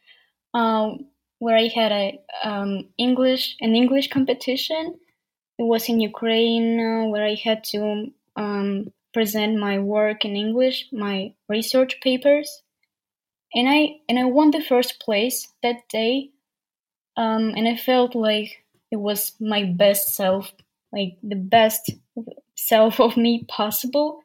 um, 0.54 1.08
where 1.44 1.58
I 1.58 1.68
had 1.68 1.92
a 1.92 2.20
um, 2.42 2.88
English 2.98 3.58
an 3.60 3.76
English 3.76 4.08
competition. 4.10 4.96
It 5.60 5.68
was 5.74 5.90
in 5.90 6.00
Ukraine 6.00 6.80
uh, 6.80 7.08
where 7.12 7.26
I 7.26 7.36
had 7.36 7.66
to 7.72 8.08
um, 8.38 8.94
present 9.14 9.60
my 9.60 9.80
work 9.80 10.24
in 10.24 10.38
English, 10.38 10.88
my 10.94 11.34
research 11.50 12.00
papers, 12.00 12.50
and 13.54 13.68
I 13.68 13.82
and 14.08 14.18
I 14.18 14.24
won 14.24 14.52
the 14.52 14.68
first 14.72 15.02
place 15.02 15.38
that 15.64 15.90
day. 15.90 16.32
Um, 17.18 17.44
and 17.58 17.68
I 17.68 17.76
felt 17.76 18.16
like 18.16 18.64
it 18.90 19.00
was 19.08 19.34
my 19.40 19.66
best 19.66 20.16
self, 20.16 20.54
like 20.94 21.18
the 21.22 21.42
best 21.58 21.92
self 22.56 23.02
of 23.02 23.18
me 23.18 23.44
possible. 23.50 24.24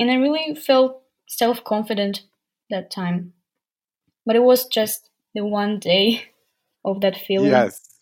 And 0.00 0.10
I 0.10 0.16
really 0.16 0.56
felt 0.56 1.00
self 1.28 1.62
confident 1.62 2.24
that 2.70 2.90
time. 2.90 3.34
But 4.26 4.34
it 4.34 4.42
was 4.42 4.66
just 4.66 5.10
the 5.34 5.44
one 5.44 5.78
day 5.78 6.30
of 6.84 7.00
that 7.02 7.16
feeling. 7.16 7.50
Yes, 7.50 8.00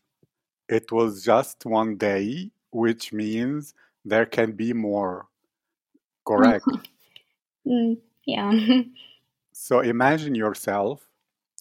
it 0.68 0.92
was 0.92 1.24
just 1.24 1.64
one 1.66 1.96
day, 1.96 2.50
which 2.70 3.12
means 3.12 3.74
there 4.04 4.26
can 4.26 4.52
be 4.52 4.72
more. 4.72 5.28
Correct. 6.26 6.66
Mm, 7.66 7.98
yeah. 8.26 8.52
So 9.52 9.80
imagine 9.80 10.34
yourself 10.34 11.08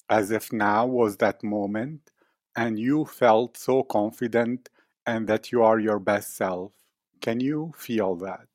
as 0.10 0.32
if 0.32 0.52
now 0.52 0.86
was 0.88 1.18
that 1.18 1.44
moment 1.44 2.12
and 2.56 2.80
you 2.80 3.06
felt 3.06 3.58
so 3.58 3.84
confident 3.84 4.70
and 5.06 5.28
that 5.28 5.52
you 5.52 5.64
are 5.64 5.80
your 5.80 6.00
best 6.00 6.36
self. 6.36 6.74
Can 7.22 7.40
you 7.40 7.74
feel 7.78 8.16
that? 8.18 8.48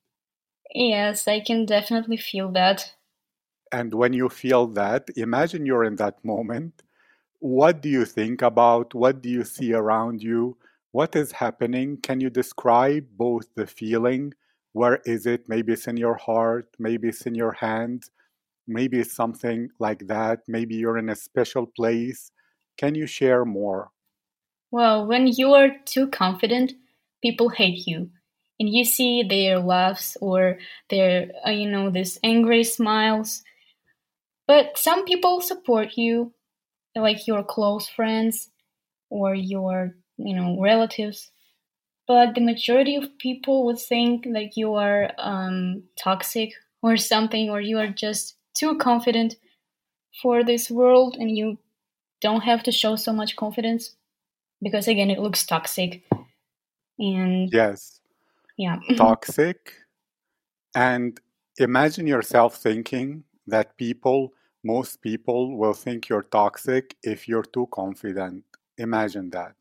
yes, 0.75 1.27
I 1.27 1.41
can 1.41 1.65
definitely 1.67 2.17
feel 2.17 2.53
that. 2.53 2.95
And 3.73 3.95
when 3.95 4.13
you 4.13 4.29
feel 4.29 4.67
that, 4.69 5.09
imagine 5.17 5.67
you're 5.67 5.85
in 5.85 5.97
that 5.97 6.25
moment. 6.25 6.83
What 7.47 7.81
do 7.81 7.89
you 7.89 8.05
think 8.05 8.43
about? 8.43 8.93
What 8.93 9.23
do 9.23 9.29
you 9.29 9.45
see 9.45 9.73
around 9.73 10.21
you? 10.21 10.59
What 10.91 11.15
is 11.15 11.31
happening? 11.31 11.99
Can 12.03 12.21
you 12.21 12.29
describe 12.29 13.07
both 13.13 13.47
the 13.55 13.69
feeling? 13.69 14.35
Where 14.73 15.01
is 15.05 15.27
it? 15.27 15.49
Maybe 15.49 15.75
it's 15.75 15.87
in 15.87 15.97
your 15.97 16.17
heart, 16.17 16.67
maybe 16.81 17.07
it's 17.07 17.25
in 17.25 17.37
your 17.37 17.53
hands, 17.53 18.11
maybe 18.67 18.99
it's 18.99 19.15
something 19.15 19.69
like 19.79 20.09
that. 20.09 20.41
Maybe 20.49 20.75
you're 20.75 20.99
in 20.99 21.09
a 21.09 21.15
special 21.15 21.67
place. 21.67 22.33
Can 22.79 22.97
you 22.97 23.07
share 23.07 23.45
more? 23.45 23.93
Well, 24.73 25.07
when 25.07 25.29
you 25.29 25.55
are 25.55 25.71
too 25.85 26.09
confident, 26.09 26.73
people 27.23 27.51
hate 27.51 27.87
you. 27.87 28.11
And 28.59 28.69
you 28.69 28.85
see 28.85 29.23
their 29.23 29.61
laughs 29.61 30.17
or 30.21 30.59
their, 30.91 31.31
uh, 31.47 31.51
you 31.51 31.71
know, 31.71 31.91
these 31.91 32.19
angry 32.25 32.65
smiles. 32.65 33.45
But 34.49 34.77
some 34.77 35.05
people 35.05 35.41
support 35.41 35.97
you, 35.97 36.33
like 36.97 37.27
your 37.27 37.43
close 37.45 37.89
friends 37.89 38.51
or 39.11 39.35
your, 39.35 39.95
you 40.17 40.35
know, 40.35 40.61
relatives. 40.61 41.31
But 42.09 42.35
the 42.35 42.41
majority 42.41 42.97
of 42.97 43.19
people 43.19 43.67
would 43.67 43.79
think 43.79 44.25
that 44.33 44.57
you 44.57 44.75
are 44.75 45.11
um, 45.19 45.83
toxic 45.99 46.53
or 46.83 46.97
something, 46.97 47.51
or 47.51 47.61
you 47.61 47.79
are 47.79 47.89
just 47.89 48.37
too 48.55 48.79
confident 48.79 49.37
for 50.23 50.45
this 50.45 50.71
world 50.71 51.17
and 51.19 51.37
you 51.37 51.59
don't 52.21 52.43
have 52.43 52.63
to 52.63 52.73
show 52.73 52.97
so 52.97 53.13
much 53.13 53.37
confidence 53.37 53.97
because, 54.63 54.89
again, 54.89 55.11
it 55.11 55.19
looks 55.19 55.45
toxic. 55.45 56.03
And 56.99 57.51
Yes, 57.53 58.01
yeah. 58.57 58.79
toxic. 58.97 59.75
And 60.75 61.19
imagine 61.59 62.07
yourself 62.07 62.57
thinking 62.57 63.25
that 63.47 63.77
people, 63.77 64.33
most 64.67 65.01
people, 65.03 65.57
will 65.57 65.75
think 65.75 66.09
you're 66.09 66.23
toxic 66.23 66.97
if 67.03 67.29
you're 67.29 67.45
too 67.45 67.69
confident. 67.73 68.45
Imagine 68.79 69.31
that. 69.31 69.55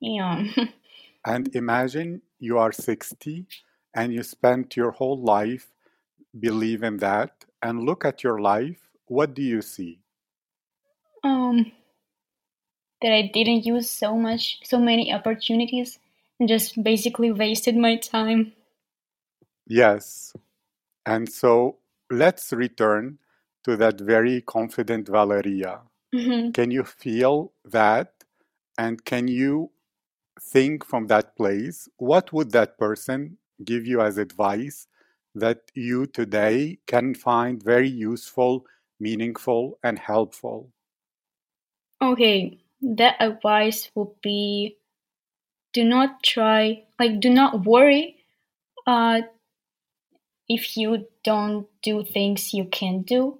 yeah. 0.00 0.44
And 1.24 1.54
imagine 1.54 2.22
you 2.40 2.58
are 2.58 2.72
60 2.72 3.46
and 3.94 4.12
you 4.12 4.22
spent 4.24 4.76
your 4.76 4.90
whole 4.90 5.20
life 5.22 5.72
believing 6.38 6.96
that. 6.98 7.44
And 7.62 7.84
look 7.84 8.04
at 8.04 8.24
your 8.24 8.40
life. 8.40 8.88
What 9.06 9.34
do 9.34 9.42
you 9.42 9.62
see? 9.62 10.02
um, 11.24 11.72
that 13.00 13.12
I 13.12 13.30
didn't 13.32 13.66
use 13.66 13.90
so 13.90 14.16
much, 14.16 14.60
so 14.64 14.78
many 14.78 15.12
opportunities 15.12 15.98
and 16.38 16.48
just 16.48 16.82
basically 16.82 17.32
wasted 17.32 17.76
my 17.76 17.96
time. 17.96 18.52
Yes. 19.66 20.32
And 21.06 21.28
so 21.30 21.78
let's 22.10 22.52
return 22.52 23.18
to 23.64 23.76
that 23.76 24.00
very 24.00 24.40
confident 24.42 25.08
Valeria. 25.08 25.82
Mhm. 26.14 26.52
Can 26.54 26.70
you 26.70 26.84
feel 26.84 27.52
that? 27.64 28.24
And 28.78 29.04
can 29.04 29.28
you 29.28 29.70
think 30.40 30.84
from 30.84 31.06
that 31.08 31.36
place? 31.36 31.88
What 31.98 32.32
would 32.32 32.52
that 32.52 32.78
person 32.78 33.38
give 33.64 33.86
you 33.86 34.00
as 34.00 34.18
advice 34.18 34.88
that 35.34 35.70
you 35.74 36.06
today 36.06 36.78
can 36.86 37.14
find 37.14 37.62
very 37.62 37.88
useful, 37.88 38.66
meaningful, 39.00 39.78
and 39.82 39.98
helpful? 39.98 40.72
Okay, 42.00 42.58
that 42.82 43.16
advice 43.20 43.90
would 43.94 44.20
be 44.22 44.76
do 45.72 45.84
not 45.84 46.22
try, 46.22 46.84
like, 46.98 47.20
do 47.20 47.30
not 47.30 47.64
worry 47.64 48.16
uh, 48.86 49.22
if 50.48 50.76
you 50.76 51.06
don't 51.24 51.66
do 51.82 52.04
things 52.04 52.52
you 52.52 52.66
can 52.66 53.02
do. 53.02 53.38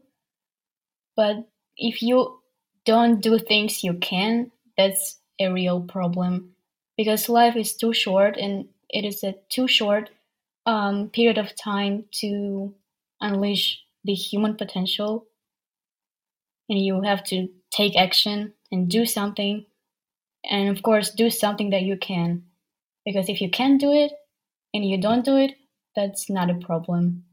But 1.17 1.49
if 1.77 2.03
you 2.03 2.41
don't 2.85 3.21
do 3.21 3.39
things 3.39 3.85
you 3.85 3.95
can, 3.95 4.51
that's 4.77 5.19
a 5.41 5.53
real 5.53 5.81
problem 5.81 6.53
because 6.97 7.29
life 7.29 7.57
is 7.57 7.75
too 7.77 7.93
short 7.93 8.37
and 8.37 8.67
it 8.91 9.05
is 9.05 9.23
a 9.25 9.35
too 9.49 9.69
short 9.69 10.11
um, 10.67 11.09
period 11.11 11.39
of 11.39 11.57
time 11.57 12.05
to 12.21 12.75
unleash 13.21 13.81
the 14.05 14.15
human 14.15 14.57
potential. 14.57 15.27
And 16.69 16.79
you 16.79 17.03
have 17.03 17.25
to 17.25 17.49
take 17.71 17.97
action 17.97 18.53
and 18.71 18.89
do 18.89 19.07
something. 19.07 19.67
And 20.49 20.69
of 20.69 20.83
course, 20.83 21.11
do 21.11 21.31
something 21.31 21.71
that 21.71 21.83
you 21.83 21.97
can. 21.97 22.45
Because 23.05 23.29
if 23.29 23.41
you 23.41 23.51
can't 23.51 23.81
do 23.81 23.93
it 23.93 24.13
and 24.73 24.89
you 24.89 25.01
don't 25.01 25.25
do 25.25 25.37
it, 25.37 25.55
that's 25.95 26.31
not 26.31 26.51
a 26.51 26.55
problem. 26.55 27.25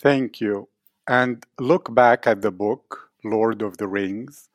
Thank 0.00 0.40
you. 0.40 0.68
And 1.10 1.44
look 1.58 1.92
back 1.92 2.28
at 2.28 2.40
the 2.40 2.52
book, 2.52 3.10
Lord 3.24 3.62
of 3.62 3.78
the 3.78 3.88
Rings, 3.88 4.48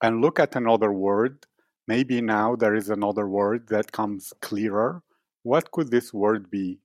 and 0.00 0.20
look 0.20 0.38
at 0.38 0.54
another 0.54 0.92
word. 0.92 1.46
Maybe 1.88 2.20
now 2.20 2.54
there 2.54 2.76
is 2.76 2.88
another 2.88 3.26
word 3.26 3.66
that 3.70 3.90
comes 3.90 4.32
clearer. 4.40 5.02
What 5.42 5.72
could 5.72 5.90
this 5.90 6.14
word 6.14 6.48
be? 6.48 6.78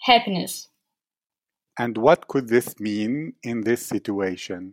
Happiness. 0.00 0.68
And 1.78 1.98
what 1.98 2.26
could 2.26 2.48
this 2.48 2.80
mean 2.80 3.34
in 3.42 3.64
this 3.64 3.84
situation? 3.84 4.72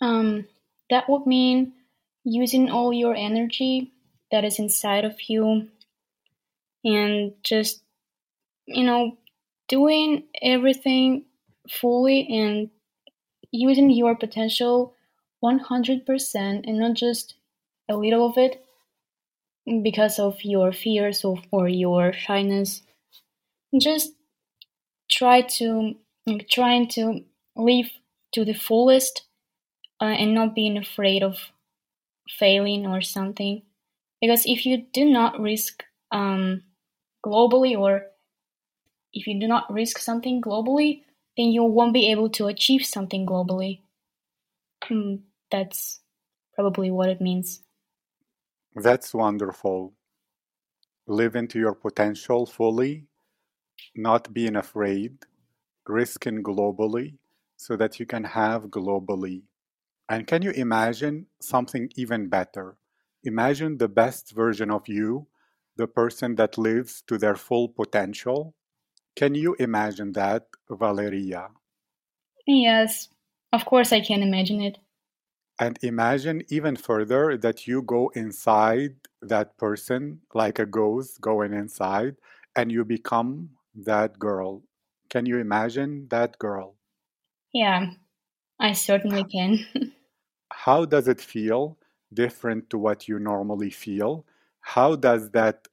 Um, 0.00 0.48
that 0.90 1.08
would 1.08 1.28
mean 1.28 1.74
using 2.24 2.70
all 2.70 2.92
your 2.92 3.14
energy 3.14 3.92
that 4.32 4.44
is 4.44 4.58
inside 4.58 5.04
of 5.04 5.14
you 5.28 5.68
and 6.84 7.34
just 7.44 7.82
you 8.66 8.82
know 8.82 9.16
doing 9.68 10.24
everything 10.42 11.26
fully 11.68 12.26
and 12.28 12.70
using 13.52 13.90
your 13.90 14.14
potential 14.14 14.94
100% 15.42 16.66
and 16.66 16.78
not 16.78 16.94
just 16.94 17.34
a 17.88 17.96
little 17.96 18.26
of 18.26 18.38
it 18.38 18.64
because 19.82 20.18
of 20.18 20.44
your 20.44 20.72
fears 20.72 21.24
or, 21.24 21.38
or 21.50 21.68
your 21.68 22.12
shyness. 22.12 22.82
Just 23.78 24.12
try 25.10 25.42
to 25.42 25.94
like, 26.26 26.48
trying 26.48 26.88
to 26.88 27.24
live 27.56 27.90
to 28.32 28.44
the 28.44 28.54
fullest 28.54 29.22
uh, 30.00 30.04
and 30.04 30.34
not 30.34 30.54
being 30.54 30.76
afraid 30.76 31.22
of 31.22 31.38
failing 32.28 32.86
or 32.86 33.00
something. 33.00 33.62
Because 34.20 34.44
if 34.46 34.66
you 34.66 34.86
do 34.92 35.04
not 35.04 35.40
risk 35.40 35.84
um, 36.12 36.62
globally 37.24 37.78
or 37.78 38.06
if 39.12 39.26
you 39.26 39.40
do 39.40 39.46
not 39.46 39.72
risk 39.72 39.98
something 39.98 40.40
globally 40.40 41.02
then 41.36 41.48
you 41.48 41.64
won't 41.64 41.92
be 41.94 42.10
able 42.10 42.28
to 42.30 42.46
achieve 42.46 42.84
something 42.84 43.26
globally 43.26 43.80
hmm, 44.84 45.16
that's 45.50 46.00
probably 46.54 46.90
what 46.90 47.08
it 47.08 47.20
means 47.20 47.62
That's 48.74 49.14
wonderful. 49.14 49.94
Live 51.06 51.36
into 51.36 51.58
your 51.58 51.74
potential 51.74 52.46
fully, 52.46 53.06
not 53.94 54.32
being 54.34 54.56
afraid, 54.56 55.26
risking 55.86 56.42
globally 56.42 57.18
so 57.56 57.76
that 57.76 58.00
you 58.00 58.06
can 58.06 58.24
have 58.24 58.66
globally. 58.68 59.42
And 60.08 60.26
can 60.26 60.42
you 60.42 60.50
imagine 60.52 61.26
something 61.40 61.90
even 61.96 62.28
better? 62.28 62.76
Imagine 63.24 63.78
the 63.78 63.88
best 63.88 64.32
version 64.32 64.70
of 64.70 64.88
you, 64.88 65.28
the 65.76 65.88
person 65.88 66.36
that 66.36 66.58
lives 66.58 67.02
to 67.08 67.18
their 67.18 67.36
full 67.36 67.68
potential. 67.68 68.54
Can 69.14 69.36
you 69.36 69.54
imagine 69.60 70.10
that, 70.14 70.48
Valeria? 70.68 71.50
yes 72.46 73.08
of 73.52 73.64
course 73.64 73.92
i 73.92 74.00
can 74.00 74.22
imagine 74.22 74.60
it 74.60 74.76
And 75.60 75.78
imagine 75.82 76.42
even 76.48 76.74
further 76.74 77.36
that 77.36 77.68
you 77.68 77.82
go 77.82 78.08
inside 78.16 78.96
that 79.22 79.56
person, 79.58 80.22
like 80.34 80.58
a 80.58 80.66
ghost 80.66 81.20
going 81.20 81.52
inside, 81.52 82.16
and 82.56 82.72
you 82.72 82.84
become 82.84 83.56
that 83.74 84.18
girl. 84.18 84.64
Can 85.08 85.26
you 85.26 85.38
imagine 85.38 86.08
that 86.08 86.36
girl? 86.38 86.76
yeah 87.52 87.90
i 88.60 88.72
certainly 88.72 89.24
can 89.24 89.58
How 90.52 90.84
does 90.84 91.08
it 91.08 91.20
feel 91.20 91.78
different 92.12 92.70
to 92.70 92.78
what 92.78 93.08
you 93.08 93.18
normally 93.18 93.70
feel? 93.70 94.26
How 94.60 94.94
does 94.96 95.30
that 95.30 95.66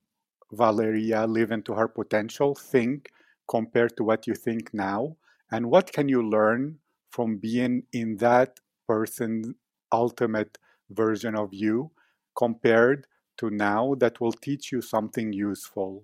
Valeria 0.52 1.28
live 1.28 1.52
into 1.52 1.73
her 1.73 1.88
potential 1.88 2.56
think 2.56 3.12
compared 3.47 3.97
to 3.97 4.03
what 4.03 4.27
you 4.27 4.36
think 4.36 4.73
now? 4.73 5.17
And 5.51 5.69
what 5.69 5.93
can 5.93 6.10
you 6.10 6.21
learn 6.21 6.79
from 7.10 7.38
being 7.38 7.83
in 7.93 8.17
that 8.17 8.60
person's 8.88 9.53
ultimate 9.91 10.57
version 10.89 11.36
of 11.36 11.53
you 11.53 11.91
compared 12.36 13.07
to 13.38 13.49
now 13.49 13.95
that 13.95 14.19
will 14.19 14.33
teach 14.33 14.71
you 14.71 14.81
something 14.81 15.33
useful? 15.33 16.03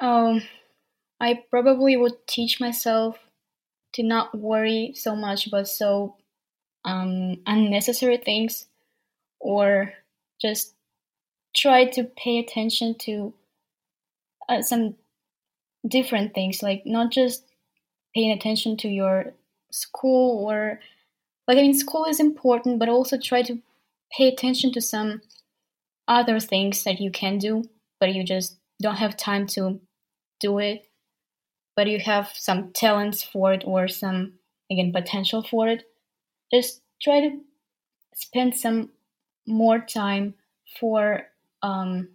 um 0.00 0.42
i 1.20 1.42
probably 1.50 1.96
would 1.96 2.26
teach 2.26 2.60
myself 2.60 3.18
to 3.92 4.02
not 4.02 4.36
worry 4.38 4.92
so 4.94 5.16
much 5.16 5.46
about 5.46 5.66
so 5.68 6.16
um, 6.84 7.38
unnecessary 7.46 8.18
things 8.18 8.66
or 9.40 9.92
just 10.40 10.74
try 11.54 11.84
to 11.86 12.04
pay 12.04 12.38
attention 12.38 12.94
to 12.98 13.34
uh, 14.48 14.62
some 14.62 14.94
different 15.86 16.34
things 16.34 16.62
like 16.62 16.82
not 16.84 17.10
just 17.10 17.44
paying 18.14 18.32
attention 18.32 18.76
to 18.76 18.88
your 18.88 19.32
school 19.70 20.44
or 20.46 20.80
like 21.46 21.58
i 21.58 21.62
mean 21.62 21.74
school 21.74 22.04
is 22.04 22.20
important 22.20 22.78
but 22.78 22.88
also 22.88 23.18
try 23.18 23.42
to 23.42 23.58
pay 24.16 24.28
attention 24.28 24.72
to 24.72 24.80
some 24.80 25.20
other 26.08 26.40
things 26.40 26.84
that 26.84 27.00
you 27.00 27.10
can 27.10 27.38
do 27.38 27.68
but 28.00 28.14
you 28.14 28.24
just 28.24 28.56
don't 28.80 28.96
have 28.96 29.16
time 29.16 29.46
to 29.46 29.80
do 30.40 30.58
it. 30.58 30.84
But 31.74 31.88
you 31.88 31.98
have 32.00 32.30
some 32.34 32.72
talents 32.72 33.22
for 33.22 33.52
it 33.52 33.62
or 33.66 33.88
some 33.88 34.34
again 34.70 34.92
potential 34.92 35.42
for 35.42 35.68
it. 35.68 35.84
Just 36.52 36.80
try 37.02 37.20
to 37.20 37.40
spend 38.14 38.56
some 38.56 38.90
more 39.46 39.78
time 39.78 40.34
for 40.80 41.26
um, 41.62 42.08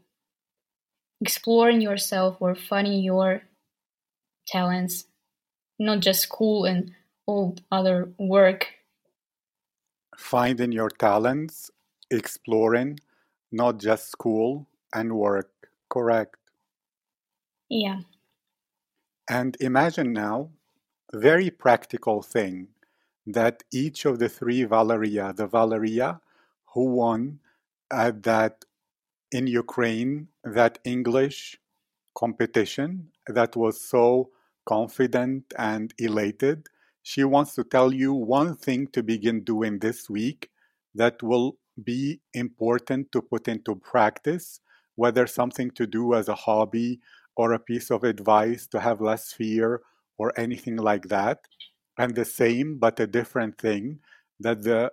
exploring 1.21 1.81
yourself 1.81 2.37
or 2.39 2.55
finding 2.55 3.03
your 3.03 3.43
talents, 4.51 5.05
not 5.79 5.99
just 6.01 6.21
school 6.21 6.65
and 6.65 6.91
all 7.25 7.55
other 7.71 8.11
work. 8.17 8.67
Finding 10.17 10.71
your 10.71 10.89
talents, 10.89 11.71
exploring, 12.09 12.99
not 13.51 13.79
just 13.79 14.11
school 14.11 14.67
and 14.93 15.13
work. 15.13 15.49
Correct. 15.89 16.37
Yeah. 17.69 18.01
And 19.29 19.55
imagine 19.59 20.13
now, 20.13 20.49
very 21.13 21.49
practical 21.49 22.21
thing 22.21 22.67
that 23.25 23.63
each 23.71 24.05
of 24.05 24.19
the 24.19 24.29
three 24.29 24.63
Valeria, 24.63 25.33
the 25.35 25.47
Valeria 25.47 26.19
who 26.73 26.85
won 26.85 27.39
at 27.91 28.23
that 28.23 28.65
in 29.31 29.47
Ukraine, 29.47 30.27
that 30.43 30.79
English 30.83 31.57
competition 32.13 33.09
that 33.27 33.55
was 33.55 33.79
so 33.79 34.31
confident 34.65 35.43
and 35.57 35.93
elated, 35.97 36.67
she 37.03 37.23
wants 37.23 37.55
to 37.55 37.63
tell 37.63 37.93
you 37.93 38.13
one 38.13 38.55
thing 38.55 38.87
to 38.87 39.01
begin 39.03 39.43
doing 39.43 39.79
this 39.79 40.09
week 40.09 40.49
that 40.95 41.21
will 41.23 41.57
be 41.83 42.19
important 42.33 43.11
to 43.11 43.21
put 43.21 43.47
into 43.47 43.75
practice, 43.75 44.59
whether 44.95 45.25
something 45.25 45.71
to 45.71 45.87
do 45.87 46.13
as 46.13 46.27
a 46.27 46.35
hobby 46.35 46.99
or 47.35 47.53
a 47.53 47.59
piece 47.59 47.89
of 47.89 48.03
advice 48.03 48.67
to 48.67 48.79
have 48.79 49.01
less 49.01 49.33
fear 49.33 49.81
or 50.17 50.37
anything 50.37 50.75
like 50.75 51.07
that. 51.07 51.39
And 51.97 52.13
the 52.13 52.25
same 52.25 52.77
but 52.77 52.99
a 52.99 53.07
different 53.07 53.57
thing 53.57 53.99
that 54.39 54.63
the 54.63 54.91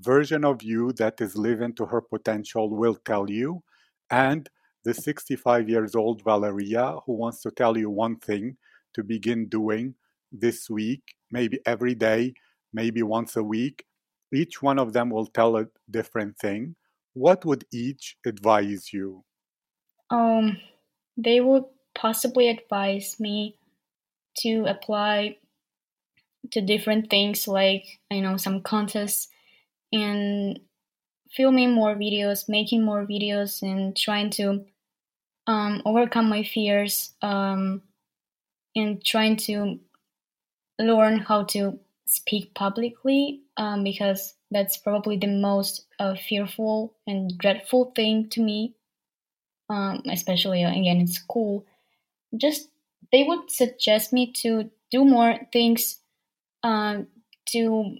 version 0.00 0.44
of 0.44 0.62
you 0.62 0.92
that 0.92 1.20
is 1.20 1.36
living 1.36 1.74
to 1.74 1.86
her 1.86 2.00
potential 2.00 2.70
will 2.70 2.96
tell 3.04 3.30
you. 3.30 3.62
And 4.10 4.48
the 4.84 4.94
65 4.94 5.68
years 5.68 5.94
old 5.94 6.22
Valeria 6.22 6.96
who 7.04 7.14
wants 7.14 7.42
to 7.42 7.50
tell 7.50 7.76
you 7.76 7.90
one 7.90 8.16
thing 8.16 8.56
to 8.98 9.04
begin 9.04 9.48
doing 9.48 9.94
this 10.32 10.68
week, 10.68 11.02
maybe 11.30 11.60
every 11.64 11.94
day, 11.94 12.34
maybe 12.72 13.02
once 13.02 13.36
a 13.36 13.42
week. 13.42 13.84
Each 14.34 14.60
one 14.60 14.78
of 14.78 14.92
them 14.92 15.08
will 15.08 15.26
tell 15.26 15.56
a 15.56 15.66
different 15.88 16.36
thing. 16.38 16.74
What 17.14 17.44
would 17.44 17.64
each 17.72 18.16
advise 18.26 18.92
you? 18.92 19.24
Um, 20.10 20.58
they 21.16 21.40
would 21.40 21.64
possibly 21.94 22.48
advise 22.48 23.16
me 23.20 23.56
to 24.38 24.64
apply 24.66 25.38
to 26.50 26.60
different 26.60 27.10
things 27.10 27.48
like 27.48 27.84
you 28.10 28.22
know 28.22 28.36
some 28.36 28.62
contests 28.62 29.28
and 29.92 30.60
filming 31.30 31.72
more 31.72 31.94
videos, 31.94 32.48
making 32.48 32.84
more 32.84 33.06
videos, 33.06 33.62
and 33.62 33.96
trying 33.96 34.30
to 34.30 34.64
um, 35.46 35.82
overcome 35.84 36.28
my 36.28 36.42
fears 36.42 37.12
um, 37.22 37.82
and 38.78 39.04
trying 39.04 39.36
to 39.36 39.78
learn 40.78 41.18
how 41.18 41.44
to 41.44 41.78
speak 42.06 42.54
publicly 42.54 43.42
um, 43.56 43.84
because 43.84 44.34
that's 44.50 44.76
probably 44.76 45.16
the 45.16 45.26
most 45.26 45.84
uh, 45.98 46.14
fearful 46.14 46.94
and 47.06 47.36
dreadful 47.38 47.92
thing 47.94 48.28
to 48.30 48.40
me, 48.40 48.74
um, 49.68 50.02
especially 50.10 50.64
uh, 50.64 50.70
again 50.70 50.98
in 51.00 51.06
school. 51.06 51.66
Just 52.36 52.68
they 53.12 53.24
would 53.24 53.50
suggest 53.50 54.12
me 54.12 54.32
to 54.32 54.70
do 54.90 55.04
more 55.04 55.38
things 55.52 55.98
uh, 56.62 57.02
to, 57.46 57.96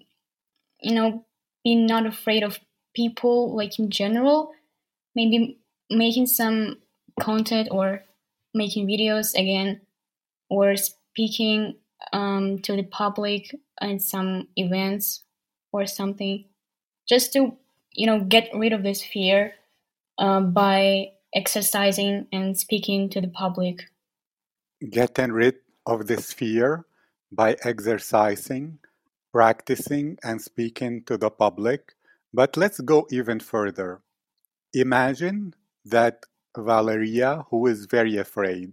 you 0.80 0.94
know, 0.94 1.24
be 1.64 1.74
not 1.74 2.06
afraid 2.06 2.42
of 2.42 2.58
people 2.94 3.54
like 3.54 3.78
in 3.78 3.90
general. 3.90 4.52
Maybe 5.14 5.58
making 5.90 6.26
some 6.26 6.78
content 7.20 7.68
or 7.70 8.02
making 8.54 8.86
videos 8.86 9.34
again 9.34 9.80
or 10.50 10.76
speaking 10.76 11.76
um, 12.12 12.58
to 12.60 12.76
the 12.76 12.82
public 12.82 13.54
in 13.80 13.98
some 13.98 14.48
events 14.56 15.22
or 15.72 15.86
something 15.86 16.44
just 17.08 17.32
to 17.32 17.56
you 17.92 18.06
know 18.06 18.20
get 18.20 18.48
rid 18.54 18.72
of 18.72 18.82
this 18.82 19.02
fear 19.02 19.52
uh, 20.18 20.40
by 20.40 21.08
exercising 21.34 22.26
and 22.32 22.58
speaking 22.58 23.08
to 23.10 23.20
the 23.20 23.28
public 23.28 23.84
Getting 24.90 25.32
rid 25.32 25.56
of 25.86 26.06
this 26.06 26.32
fear 26.32 26.86
by 27.32 27.56
exercising, 27.64 28.78
practicing, 29.32 30.18
and 30.22 30.40
speaking 30.40 31.02
to 31.06 31.18
the 31.18 31.30
public. 31.30 31.94
But 32.32 32.56
let's 32.56 32.78
go 32.80 33.08
even 33.10 33.40
further. 33.40 34.02
Imagine 34.72 35.54
that 35.84 36.26
Valeria 36.56 37.44
who 37.50 37.66
is 37.66 37.86
very 37.86 38.18
afraid. 38.18 38.72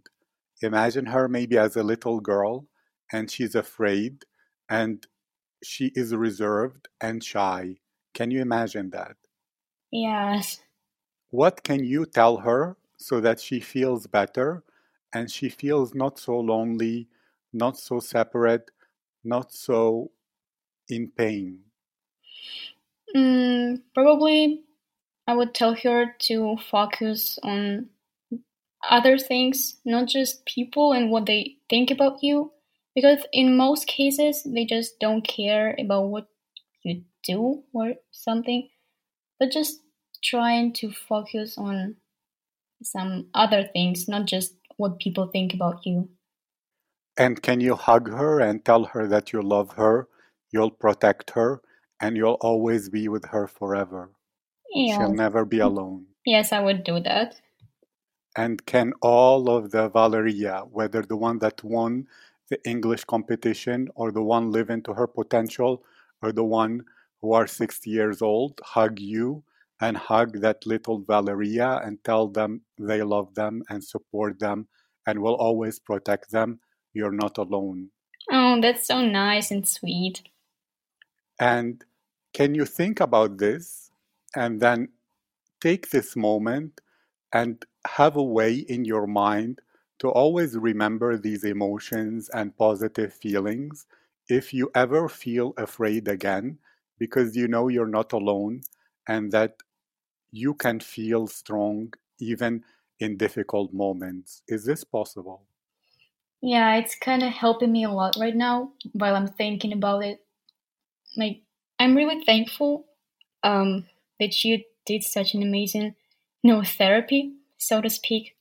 Imagine 0.61 1.07
her 1.07 1.27
maybe 1.27 1.57
as 1.57 1.75
a 1.75 1.83
little 1.83 2.19
girl 2.19 2.67
and 3.11 3.29
she's 3.29 3.55
afraid 3.55 4.25
and 4.69 5.05
she 5.63 5.91
is 5.95 6.15
reserved 6.15 6.87
and 7.01 7.23
shy. 7.23 7.77
Can 8.13 8.31
you 8.31 8.41
imagine 8.41 8.89
that? 8.91 9.17
Yes. 9.91 10.61
What 11.29 11.63
can 11.63 11.83
you 11.83 12.05
tell 12.07 12.37
her 12.37 12.77
so 12.97 13.21
that 13.21 13.39
she 13.39 13.59
feels 13.59 14.07
better 14.07 14.63
and 15.13 15.29
she 15.29 15.49
feels 15.49 15.93
not 15.93 16.17
so 16.17 16.39
lonely, 16.39 17.09
not 17.53 17.77
so 17.77 17.99
separate, 17.99 18.71
not 19.23 19.51
so 19.53 20.11
in 20.89 21.11
pain? 21.11 21.65
Mm, 23.15 23.81
probably 23.93 24.63
I 25.27 25.35
would 25.35 25.53
tell 25.55 25.75
her 25.75 26.15
to 26.19 26.57
focus 26.57 27.39
on 27.43 27.89
other 28.89 29.17
things, 29.17 29.77
not 29.85 30.07
just 30.07 30.45
people 30.45 30.93
and 30.93 31.09
what 31.09 31.25
they 31.25 31.57
think 31.69 31.91
about 31.91 32.21
you. 32.21 32.51
Because 32.95 33.25
in 33.33 33.57
most 33.57 33.87
cases, 33.87 34.43
they 34.45 34.65
just 34.65 34.99
don't 34.99 35.27
care 35.27 35.75
about 35.77 36.07
what 36.07 36.27
you 36.83 37.03
do 37.23 37.63
or 37.73 37.93
something, 38.11 38.69
but 39.39 39.51
just 39.51 39.81
trying 40.23 40.71
to 40.73 40.91
focus 40.91 41.57
on 41.57 41.97
some 42.83 43.27
other 43.33 43.67
things, 43.73 44.07
not 44.07 44.25
just 44.25 44.55
what 44.77 44.99
people 44.99 45.27
think 45.27 45.53
about 45.53 45.85
you. 45.85 46.09
And 47.17 47.41
can 47.41 47.61
you 47.61 47.75
hug 47.75 48.09
her 48.09 48.39
and 48.39 48.63
tell 48.63 48.85
her 48.85 49.07
that 49.07 49.33
you 49.33 49.41
love 49.41 49.71
her, 49.73 50.07
you'll 50.51 50.71
protect 50.71 51.31
her, 51.31 51.61
and 51.99 52.17
you'll 52.17 52.37
always 52.41 52.89
be 52.89 53.07
with 53.07 53.25
her 53.25 53.47
forever? 53.47 54.11
Yeah. 54.73 54.97
She'll 54.97 55.13
never 55.13 55.45
be 55.45 55.57
mm. 55.57 55.65
alone. 55.65 56.05
Yes, 56.25 56.51
I 56.51 56.59
would 56.59 56.83
do 56.83 56.99
that. 57.01 57.35
And 58.35 58.65
can 58.65 58.93
all 59.01 59.49
of 59.49 59.71
the 59.71 59.89
Valeria, 59.89 60.63
whether 60.69 61.01
the 61.01 61.15
one 61.15 61.39
that 61.39 61.63
won 61.63 62.07
the 62.49 62.59
English 62.65 63.05
competition 63.05 63.89
or 63.95 64.11
the 64.11 64.21
one 64.21 64.51
living 64.51 64.83
to 64.83 64.93
her 64.93 65.07
potential 65.07 65.83
or 66.21 66.31
the 66.31 66.43
one 66.43 66.83
who 67.21 67.33
are 67.33 67.47
60 67.47 67.89
years 67.89 68.21
old, 68.21 68.59
hug 68.63 68.99
you 68.99 69.43
and 69.81 69.97
hug 69.97 70.41
that 70.41 70.65
little 70.65 70.99
Valeria 70.99 71.81
and 71.83 72.03
tell 72.03 72.27
them 72.27 72.61
they 72.77 73.01
love 73.03 73.33
them 73.35 73.63
and 73.69 73.83
support 73.83 74.39
them 74.39 74.67
and 75.07 75.19
will 75.19 75.35
always 75.35 75.79
protect 75.79 76.31
them. 76.31 76.59
You're 76.93 77.11
not 77.11 77.37
alone. 77.37 77.89
Oh, 78.31 78.59
that's 78.61 78.87
so 78.87 79.01
nice 79.01 79.51
and 79.51 79.67
sweet. 79.67 80.23
And 81.39 81.83
can 82.33 82.55
you 82.55 82.65
think 82.65 82.99
about 82.99 83.37
this 83.37 83.91
and 84.35 84.59
then 84.59 84.89
take 85.61 85.89
this 85.89 86.15
moment 86.15 86.81
and 87.33 87.63
have 87.85 88.15
a 88.15 88.23
way 88.23 88.53
in 88.53 88.85
your 88.85 89.07
mind 89.07 89.61
to 89.99 90.09
always 90.09 90.57
remember 90.57 91.17
these 91.17 91.43
emotions 91.43 92.29
and 92.29 92.57
positive 92.57 93.13
feelings 93.13 93.85
if 94.27 94.53
you 94.53 94.71
ever 94.75 95.07
feel 95.07 95.53
afraid 95.57 96.07
again, 96.07 96.57
because 96.97 97.35
you 97.35 97.47
know 97.47 97.67
you're 97.67 97.87
not 97.87 98.11
alone 98.11 98.61
and 99.07 99.31
that 99.31 99.61
you 100.31 100.53
can 100.53 100.79
feel 100.79 101.27
strong 101.27 101.93
even 102.19 102.63
in 102.99 103.17
difficult 103.17 103.73
moments. 103.73 104.41
Is 104.47 104.65
this 104.65 104.83
possible? 104.83 105.43
Yeah, 106.41 106.75
it's 106.75 106.95
kind 106.95 107.23
of 107.23 107.31
helping 107.31 107.71
me 107.71 107.83
a 107.83 107.91
lot 107.91 108.17
right 108.19 108.35
now 108.35 108.71
while 108.93 109.15
I'm 109.15 109.27
thinking 109.27 109.73
about 109.73 110.03
it. 110.03 110.23
Like, 111.17 111.41
I'm 111.79 111.95
really 111.95 112.23
thankful 112.23 112.85
um, 113.43 113.85
that 114.19 114.43
you 114.43 114.63
did 114.85 115.03
such 115.03 115.33
an 115.33 115.41
amazing, 115.41 115.95
you 116.41 116.53
know, 116.53 116.63
therapy, 116.63 117.33
so 117.57 117.81
to 117.81 117.89
speak. 117.89 118.35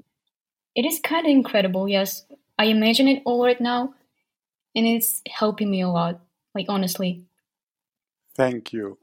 It 0.74 0.84
is 0.84 1.00
kind 1.00 1.26
of 1.26 1.30
incredible, 1.30 1.88
yes. 1.88 2.24
I 2.58 2.66
imagine 2.66 3.08
it 3.08 3.22
all 3.24 3.44
right 3.44 3.60
now, 3.60 3.94
and 4.74 4.86
it's 4.86 5.22
helping 5.28 5.70
me 5.70 5.82
a 5.82 5.88
lot, 5.88 6.20
like, 6.54 6.66
honestly. 6.68 7.24
Thank 8.36 8.72
you. 8.72 8.98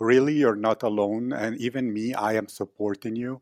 Really, 0.00 0.34
you're 0.34 0.56
not 0.56 0.82
alone. 0.82 1.32
And 1.32 1.56
even 1.60 1.92
me, 1.92 2.14
I 2.14 2.34
am 2.34 2.48
supporting 2.48 3.14
you 3.14 3.40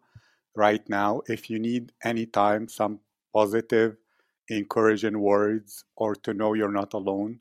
right 0.55 0.87
now. 0.88 1.22
If 1.27 1.48
you 1.48 1.59
need 1.59 1.92
any 2.05 2.27
time, 2.27 2.68
some 2.68 3.01
positive, 3.33 3.96
encouraging 4.48 5.18
words 5.20 5.85
or 5.96 6.14
to 6.16 6.35
know 6.35 6.53
you're 6.53 6.70
not 6.70 6.92
alone, 6.92 7.40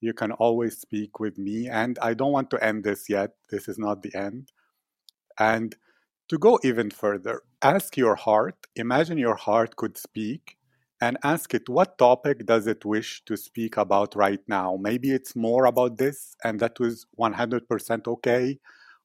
you 0.00 0.12
can 0.12 0.32
always 0.32 0.78
speak 0.78 1.18
with 1.18 1.38
me. 1.38 1.68
And 1.68 1.98
I 2.00 2.14
don't 2.14 2.32
want 2.32 2.50
to 2.50 2.64
end 2.64 2.84
this 2.84 3.08
yet. 3.08 3.32
This 3.50 3.68
is 3.68 3.78
not 3.78 4.02
the 4.02 4.14
end. 4.14 4.52
And 5.38 5.74
to 6.32 6.38
go 6.38 6.58
even 6.64 6.90
further, 6.90 7.42
ask 7.60 7.94
your 7.94 8.14
heart, 8.14 8.56
imagine 8.74 9.18
your 9.18 9.34
heart 9.34 9.76
could 9.76 9.98
speak 9.98 10.56
and 10.98 11.18
ask 11.22 11.52
it 11.52 11.68
what 11.68 11.98
topic 11.98 12.46
does 12.46 12.66
it 12.66 12.86
wish 12.86 13.22
to 13.26 13.36
speak 13.36 13.76
about 13.76 14.16
right 14.16 14.40
now? 14.48 14.78
Maybe 14.80 15.10
it's 15.10 15.36
more 15.36 15.66
about 15.66 15.98
this 15.98 16.34
and 16.42 16.58
that 16.60 16.80
was 16.80 17.04
100% 17.18 18.08
okay 18.08 18.58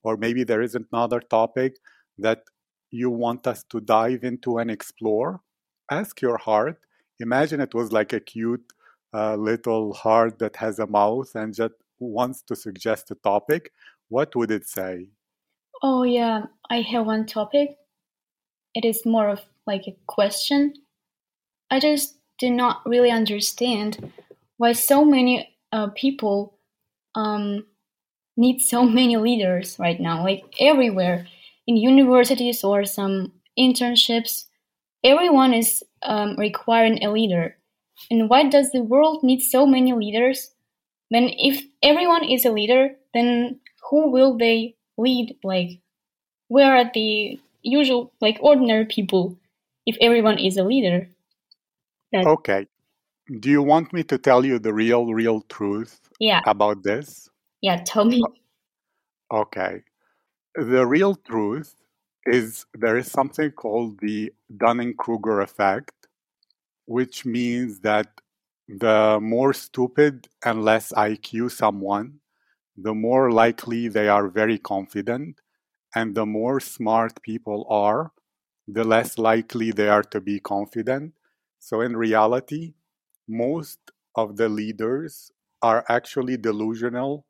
or 0.04 0.16
maybe 0.16 0.46
there 0.46 0.62
isn't 0.62 0.88
another 0.94 1.20
topic 1.20 1.76
that 2.18 2.44
you 2.92 3.10
want 3.10 3.46
us 3.46 3.66
to 3.72 3.82
dive 3.82 4.24
into 4.24 4.60
and 4.60 4.72
explore. 4.72 5.42
Ask 5.92 6.22
your 6.22 6.38
heart. 6.38 6.80
Imagine 7.20 7.60
it 7.60 7.76
was 7.76 7.92
like 7.92 8.14
a 8.14 8.22
cute 8.22 8.72
uh, 9.14 9.36
little 9.36 9.92
heart 9.92 10.40
that 10.40 10.56
has 10.56 10.80
a 10.80 10.88
mouth 10.88 11.36
and 11.36 11.54
just 11.54 11.74
wants 12.00 12.42
to 12.44 12.56
suggest 12.56 13.12
a 13.12 13.16
topic. 13.16 13.74
What 14.08 14.34
would 14.38 14.50
it 14.50 14.66
say 14.66 15.10
Oh, 15.82 16.04
yeah, 16.04 16.46
I 16.70 16.82
have 16.82 17.06
one 17.06 17.26
topic. 17.26 17.78
It 18.76 18.86
is 18.86 19.06
more 19.06 19.30
of 19.30 19.42
like 19.66 19.88
a 19.88 19.98
question. 20.08 20.74
I 21.72 21.80
just 21.80 22.18
do 22.40 22.50
not 22.50 22.86
really 22.86 23.12
understand 23.12 24.12
why 24.58 24.74
so 24.74 25.06
many 25.06 25.56
uh, 25.72 25.90
people 25.96 26.58
um, 27.16 27.66
need 28.38 28.62
so 28.62 28.84
many 29.00 29.18
leaders 29.18 29.78
right 29.80 30.00
now, 30.00 30.24
like 30.24 30.46
everywhere 30.60 31.28
in 31.68 31.78
universities 31.78 32.64
or 32.64 32.86
some 32.86 33.34
internships. 33.60 34.46
Everyone 35.04 35.54
is 35.54 35.84
um, 36.04 36.38
requiring 36.38 37.04
a 37.04 37.12
leader. 37.12 37.58
And 38.12 38.30
why 38.30 38.46
does 38.50 38.72
the 38.72 38.84
world 38.84 39.24
need 39.24 39.42
so 39.42 39.68
many 39.68 39.94
leaders? 39.94 40.52
Then, 41.12 41.30
if 41.38 41.66
everyone 41.84 42.26
is 42.26 42.46
a 42.46 42.52
leader, 42.52 42.92
then 43.14 43.60
who 43.92 44.12
will 44.12 44.38
they 44.38 44.77
lead? 44.98 45.38
Like, 45.44 45.80
where 46.48 46.76
are 46.78 46.90
the 46.94 47.40
usual, 47.62 48.12
like, 48.22 48.38
ordinary 48.42 48.86
people 48.86 49.38
if 49.86 49.98
everyone 50.02 50.40
is 50.40 50.58
a 50.58 50.64
leader? 50.64 51.10
That, 52.14 52.26
okay 52.26 52.68
do 53.42 53.50
you 53.50 53.62
want 53.62 53.92
me 53.92 54.02
to 54.02 54.18
tell 54.18 54.46
you 54.46 54.60
the 54.60 54.74
real 54.74 55.14
real 55.14 55.42
truth 55.50 56.00
yeah, 56.22 56.40
about 56.48 56.82
this 56.82 57.30
yeah, 57.62 57.84
tell 57.86 58.06
me. 58.06 58.24
okay 59.30 59.84
the 60.56 60.86
real 60.88 61.16
truth 61.16 61.76
is 62.26 62.66
there 62.74 62.96
is 62.96 63.12
something 63.12 63.52
called 63.52 64.00
the 64.00 64.32
dunning-kruger 64.56 65.42
effect 65.42 65.92
which 66.88 67.26
means 67.26 67.82
that 67.82 68.08
the 68.68 69.20
more 69.22 69.54
stupid 69.54 70.28
and 70.44 70.64
less 70.64 70.92
IQ 70.92 71.52
someone, 71.52 72.20
the 72.78 72.94
more 72.96 73.32
likely 73.32 73.88
they 73.90 74.08
are 74.10 74.30
very 74.30 74.60
confident, 74.60 75.42
and 75.96 76.16
the 76.16 76.26
more 76.28 76.60
smart 76.62 77.22
people 77.24 77.68
are, 77.70 78.14
the 78.68 78.84
less 78.86 79.18
likely 79.20 79.72
they 79.72 79.90
are 79.90 80.04
to 80.04 80.22
be 80.22 80.40
confident. 80.40 81.14
So, 81.60 81.82
in 81.82 81.98
reality, 81.98 82.76
most 83.28 83.80
of 84.16 84.38
the 84.38 84.50
leaders 84.50 85.32
are 85.64 85.86
actually 85.90 86.38
delusional 86.38 87.26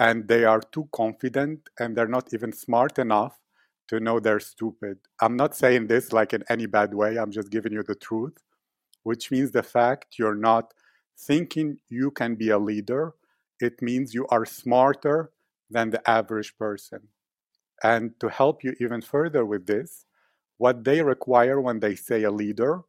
and 0.00 0.28
they 0.28 0.44
are 0.44 0.60
too 0.60 0.88
confident 0.92 1.68
and 1.78 1.96
they're 1.96 2.08
not 2.08 2.32
even 2.34 2.52
smart 2.52 2.98
enough 2.98 3.40
to 3.88 4.00
know 4.00 4.20
they're 4.20 4.40
stupid. 4.40 4.98
I'm 5.20 5.36
not 5.36 5.54
saying 5.56 5.88
this 5.88 6.12
like 6.12 6.34
in 6.34 6.44
any 6.50 6.66
bad 6.66 6.94
way, 6.94 7.18
I'm 7.18 7.32
just 7.32 7.50
giving 7.50 7.72
you 7.72 7.82
the 7.84 7.94
truth 7.96 8.38
which 9.04 9.30
means 9.30 9.52
the 9.52 9.62
fact 9.62 10.18
you're 10.18 10.36
not 10.36 10.74
thinking 11.18 11.78
you 11.88 12.10
can 12.10 12.34
be 12.36 12.50
a 12.50 12.58
leader, 12.58 13.14
it 13.62 13.80
means 13.82 14.14
you 14.14 14.26
are 14.28 14.44
smarter 14.44 15.30
than 15.70 15.90
the 15.90 16.08
average 16.08 16.56
person. 16.58 17.08
And 17.82 18.18
to 18.20 18.28
help 18.28 18.64
you 18.64 18.74
even 18.80 19.00
further 19.00 19.44
with 19.44 19.66
this, 19.66 20.06
what 20.58 20.84
they 20.84 21.02
require 21.02 21.60
when 21.60 21.80
they 21.80 21.94
say 21.94 22.22
a 22.22 22.30
leader 22.30 22.82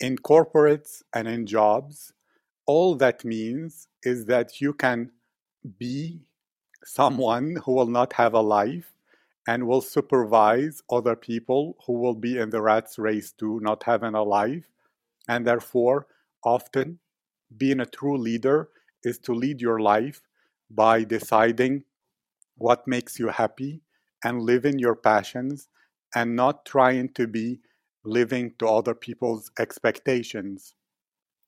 in 0.00 0.16
corporates 0.18 1.02
and 1.14 1.26
in 1.26 1.46
jobs, 1.46 2.12
all 2.66 2.94
that 2.96 3.24
means 3.24 3.88
is 4.02 4.26
that 4.26 4.60
you 4.60 4.72
can 4.72 5.10
be 5.78 6.20
someone 6.84 7.56
who 7.64 7.72
will 7.72 7.86
not 7.86 8.12
have 8.14 8.34
a 8.34 8.40
life 8.40 8.92
and 9.46 9.66
will 9.66 9.80
supervise 9.80 10.82
other 10.90 11.16
people 11.16 11.76
who 11.86 11.94
will 11.94 12.14
be 12.14 12.38
in 12.38 12.50
the 12.50 12.60
rat's 12.62 12.98
race 12.98 13.32
to 13.32 13.60
not 13.60 13.82
having 13.82 14.14
a 14.14 14.22
life 14.22 14.68
and 15.28 15.46
therefore, 15.46 16.06
often 16.44 16.98
being 17.56 17.80
a 17.80 17.86
true 17.86 18.18
leader 18.18 18.68
is 19.04 19.18
to 19.20 19.34
lead 19.34 19.60
your 19.60 19.80
life 19.80 20.20
by 20.70 21.04
deciding 21.04 21.84
what 22.56 22.86
makes 22.86 23.18
you 23.18 23.28
happy 23.28 23.82
and 24.24 24.40
living 24.42 24.78
your 24.78 24.94
passions 24.94 25.68
and 26.14 26.36
not 26.36 26.64
trying 26.64 27.08
to 27.10 27.26
be 27.26 27.60
living 28.04 28.52
to 28.58 28.66
other 28.66 28.94
people's 28.94 29.50
expectations. 29.58 30.74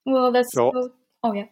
Well, 0.05 0.33
that's 0.33 0.53
so. 0.53 0.73
so 0.75 0.93
oh 1.23 1.33
yeah. 1.33 1.47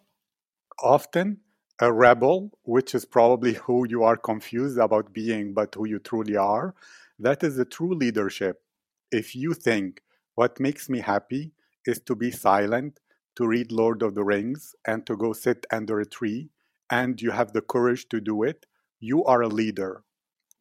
Often, 0.82 1.40
a 1.80 1.92
rebel, 1.92 2.50
which 2.62 2.94
is 2.94 3.04
probably 3.04 3.54
who 3.54 3.86
you 3.88 4.02
are 4.02 4.16
confused 4.16 4.78
about 4.78 5.12
being, 5.12 5.54
but 5.54 5.74
who 5.74 5.86
you 5.86 5.98
truly 5.98 6.36
are, 6.36 6.74
that 7.18 7.42
is 7.42 7.58
a 7.58 7.64
true 7.64 7.94
leadership. 7.94 8.62
If 9.10 9.34
you 9.36 9.54
think 9.54 10.02
what 10.34 10.60
makes 10.60 10.88
me 10.88 11.00
happy 11.00 11.52
is 11.86 12.00
to 12.00 12.14
be 12.14 12.30
silent, 12.30 13.00
to 13.36 13.46
read 13.46 13.72
Lord 13.72 14.02
of 14.02 14.14
the 14.14 14.24
Rings, 14.24 14.74
and 14.86 15.06
to 15.06 15.16
go 15.16 15.32
sit 15.32 15.66
under 15.72 16.00
a 16.00 16.06
tree, 16.06 16.50
and 16.90 17.20
you 17.20 17.32
have 17.32 17.52
the 17.52 17.62
courage 17.62 18.08
to 18.10 18.20
do 18.20 18.42
it, 18.42 18.66
you 19.00 19.24
are 19.24 19.42
a 19.42 19.48
leader. 19.48 20.04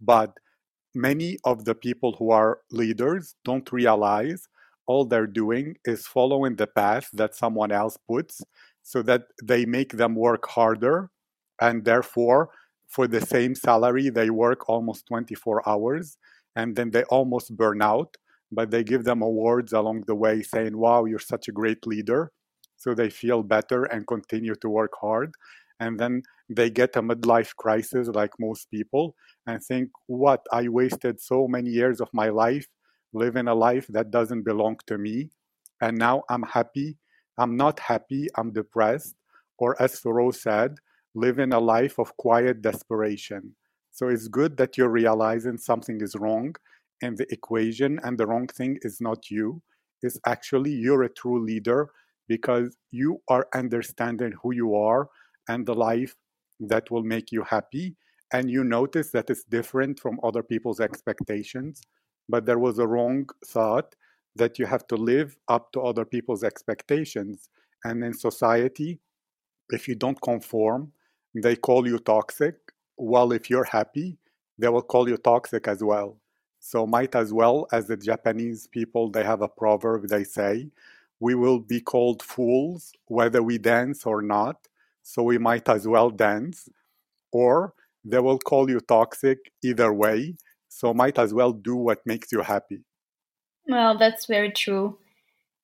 But 0.01 0.38
many 0.93 1.38
of 1.43 1.65
the 1.65 1.75
people 1.75 2.13
who 2.19 2.31
are 2.31 2.59
leaders 2.71 3.36
don't 3.43 3.71
realize 3.71 4.47
all 4.86 5.05
they're 5.05 5.27
doing 5.27 5.75
is 5.86 6.07
following 6.07 6.55
the 6.55 6.67
path 6.67 7.09
that 7.13 7.36
someone 7.36 7.71
else 7.71 7.97
puts 8.07 8.41
so 8.83 9.01
that 9.03 9.23
they 9.43 9.65
make 9.65 9.93
them 9.93 10.15
work 10.15 10.47
harder 10.49 11.09
and 11.62 11.86
therefore 11.86 12.49
for 12.88 13.07
the 13.07 13.21
same 13.21 13.55
salary 13.55 14.09
they 14.09 14.29
work 14.29 14.69
almost 14.69 15.07
24 15.07 15.67
hours 15.67 16.17
and 16.55 16.75
then 16.75 16.91
they 16.91 17.03
almost 17.05 17.55
burn 17.55 17.81
out 17.81 18.17
but 18.51 18.69
they 18.69 18.83
give 18.83 19.03
them 19.03 19.21
awards 19.21 19.73
along 19.73 20.03
the 20.05 20.15
way 20.15 20.41
saying 20.43 20.77
wow 20.77 21.05
you're 21.05 21.19
such 21.19 21.47
a 21.47 21.51
great 21.51 21.88
leader 21.88 22.31
so 22.77 22.93
they 22.93 23.09
feel 23.09 23.43
better 23.43 23.86
and 23.86 24.07
continue 24.07 24.55
to 24.55 24.69
work 24.69 24.91
hard 24.99 25.33
and 25.79 25.99
then 25.99 26.23
they 26.49 26.69
get 26.69 26.95
a 26.95 27.01
midlife 27.01 27.55
crisis 27.55 28.07
like 28.07 28.31
most 28.39 28.69
people 28.69 29.15
and 29.47 29.62
think 29.63 29.89
what? 30.07 30.41
I 30.51 30.67
wasted 30.67 31.19
so 31.19 31.47
many 31.47 31.69
years 31.69 31.99
of 31.99 32.09
my 32.13 32.29
life 32.29 32.67
living 33.13 33.47
a 33.47 33.55
life 33.55 33.88
that 33.89 34.12
doesn't 34.12 34.43
belong 34.43 34.77
to 34.88 34.97
me 34.97 35.29
and 35.81 35.97
now 35.97 36.23
i'm 36.29 36.43
happy. 36.43 36.97
I'm 37.38 37.57
not 37.57 37.79
happy 37.79 38.27
i'm 38.38 38.51
depressed 38.53 39.15
or 39.57 39.81
as 39.81 39.99
thoreau 39.99 40.31
said 40.31 40.75
living 41.15 41.53
a 41.53 41.59
life 41.59 41.99
of 41.99 42.15
quiet 42.17 42.62
desperation. 42.62 43.55
So 43.91 44.07
it's 44.07 44.27
good 44.27 44.57
that 44.57 44.77
you're 44.77 44.89
realizing 44.89 45.57
something 45.57 46.01
is 46.01 46.15
wrong 46.15 46.55
in 47.01 47.15
the 47.15 47.31
equation 47.31 47.99
and 48.03 48.17
the 48.17 48.25
wrong 48.25 48.47
thing 48.47 48.79
is 48.81 48.99
not 48.99 49.29
you. 49.29 49.62
It's 50.01 50.19
actually 50.25 50.71
you're 50.71 51.03
a 51.03 51.13
true 51.13 51.43
leader 51.43 51.89
because 52.35 52.69
you 53.01 53.11
are 53.27 53.45
understanding 53.63 54.33
who 54.41 54.51
you 54.61 54.69
are 54.91 55.03
and 55.47 55.59
the 55.65 55.77
life 55.89 56.15
that 56.71 56.89
will 56.91 57.03
make 57.15 57.27
you 57.35 57.43
happy. 57.43 57.87
And 58.35 58.49
you 58.49 58.63
notice 58.63 59.11
that 59.11 59.29
it's 59.29 59.43
different 59.57 59.99
from 59.99 60.19
other 60.23 60.43
people's 60.51 60.79
expectations. 60.79 61.81
But 62.27 62.45
there 62.47 62.57
was 62.67 62.79
a 62.79 62.87
wrong 62.93 63.29
thought 63.45 63.89
that 64.41 64.57
you 64.57 64.65
have 64.65 64.85
to 64.87 64.95
live 64.95 65.37
up 65.55 65.71
to 65.73 65.81
other 65.81 66.05
people's 66.05 66.43
expectations. 66.43 67.49
And 67.83 68.03
in 68.03 68.13
society 68.13 68.91
if 69.77 69.87
you 69.87 69.95
don't 69.95 70.21
conform 70.31 70.91
they 71.45 71.55
call 71.67 71.87
you 71.91 71.99
toxic. 71.99 72.55
Well 72.97 73.29
if 73.31 73.43
you're 73.49 73.71
happy 73.79 74.17
they 74.59 74.69
will 74.73 74.87
call 74.93 75.05
you 75.11 75.17
toxic 75.17 75.67
as 75.67 75.83
well. 75.83 76.09
So 76.59 76.87
might 76.87 77.13
as 77.23 77.29
well 77.41 77.67
as 77.77 77.83
the 77.87 77.97
japanese 78.11 78.61
people 78.77 79.03
they 79.15 79.23
have 79.31 79.41
a 79.43 79.53
proverb 79.61 80.01
they 80.13 80.23
say 80.39 80.53
we 81.23 81.36
will 81.36 81.59
be 81.59 81.79
called 81.79 82.21
fools 82.21 82.91
whether 83.07 83.41
we 83.41 83.57
dance 83.57 84.05
or 84.05 84.21
not. 84.21 84.57
So 85.03 85.23
we 85.23 85.38
might 85.38 85.69
as 85.69 85.88
well 85.88 86.09
dance. 86.09 86.67
Or 87.31 87.73
they 88.03 88.19
will 88.19 88.39
call 88.39 88.69
you 88.69 88.81
toxic 88.81 89.38
either 89.63 89.93
way. 89.93 90.36
So 90.67 90.93
might 90.93 91.17
as 91.17 91.33
well 91.33 91.53
do 91.53 91.77
what 91.77 92.05
makes 92.05 92.33
you 92.33 92.41
happy. 92.41 92.81
Well 93.69 93.97
that's 93.97 94.25
very 94.25 94.51
true. 94.51 94.97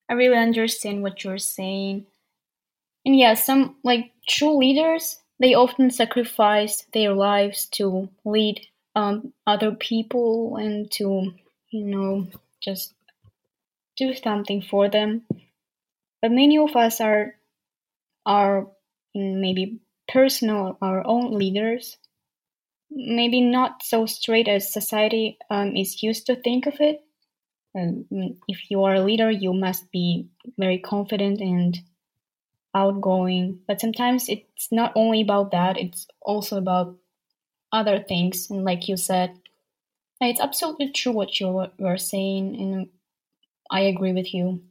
I 0.09 0.13
really 0.13 0.37
understand 0.37 1.03
what 1.03 1.25
you're 1.25 1.45
saying. 1.57 2.05
And 3.05 3.19
yeah 3.19 3.33
some 3.33 3.75
like 3.83 4.13
true 4.29 4.57
leaders 4.57 5.19
they 5.41 5.55
often 5.55 5.91
sacrifice 5.91 6.85
their 6.93 7.13
lives 7.13 7.65
to 7.77 8.07
lead 8.23 8.61
um, 8.95 9.33
other 9.45 9.71
people 9.71 10.55
and 10.55 10.89
to 10.91 11.33
you 11.71 11.85
know 11.93 12.27
just 12.61 12.93
do 13.97 14.13
something 14.13 14.61
for 14.61 14.87
them 14.89 15.23
but 16.21 16.31
many 16.31 16.57
of 16.57 16.75
us 16.75 17.01
are 17.01 17.35
are 18.25 18.67
maybe 19.15 19.79
personal 20.07 20.77
our 20.81 21.05
own 21.05 21.31
leaders. 21.33 21.97
Maybe 22.91 23.41
not 23.41 23.83
so 23.83 24.05
straight 24.05 24.47
as 24.47 24.71
society 24.73 25.37
um, 25.49 25.75
is 25.75 26.03
used 26.03 26.25
to 26.27 26.35
think 26.35 26.67
of 26.67 26.79
it. 26.81 27.01
Um, 27.75 28.05
if 28.47 28.71
you 28.71 28.83
are 28.83 28.95
a 28.95 29.01
leader 29.03 29.31
you 29.31 29.53
must 29.53 29.91
be 29.91 30.29
very 30.57 30.79
confident 30.79 31.41
and 31.41 31.77
outgoing. 32.75 33.61
But 33.67 33.81
sometimes 33.81 34.29
it's 34.29 34.71
not 34.71 34.93
only 34.95 35.21
about 35.21 35.51
that 35.51 35.77
it's 35.77 36.07
also 36.21 36.57
about 36.57 36.97
other 37.71 37.99
things. 38.01 38.49
And 38.49 38.63
like 38.65 38.87
you 38.89 38.97
said 38.97 39.37
it's 40.21 40.41
absolutely 40.41 40.91
true 40.91 41.11
what 41.11 41.39
you 41.39 41.67
were 41.79 41.97
saying 41.97 42.55
and 42.59 42.89
i 43.71 43.81
agree 43.81 44.13
with 44.13 44.33
you 44.33 44.61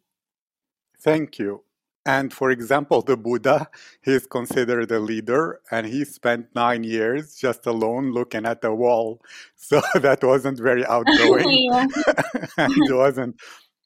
thank 1.00 1.38
you 1.38 1.62
and 2.08 2.32
for 2.32 2.50
example, 2.50 3.02
the 3.02 3.18
Buddha, 3.18 3.68
he's 4.00 4.26
considered 4.26 4.90
a 4.90 4.98
leader 4.98 5.61
and 5.70 5.87
he 5.87 6.06
spent 6.06 6.46
nine 6.54 6.82
years 6.82 7.34
just 7.34 7.66
alone 7.66 8.12
looking 8.12 8.46
at 8.46 8.62
the 8.62 8.74
wall. 8.74 9.20
So 9.56 9.82
that 9.94 10.24
wasn't 10.24 10.58
very 10.58 10.87
outgoing 10.87 11.70
and 12.56 12.72
wasn't 12.88 13.37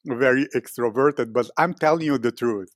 very 0.06 0.46
extroverted. 0.54 1.32
But 1.32 1.50
I'm 1.56 1.74
telling 1.74 2.06
you 2.06 2.16
the 2.16 2.30
truth. 2.30 2.72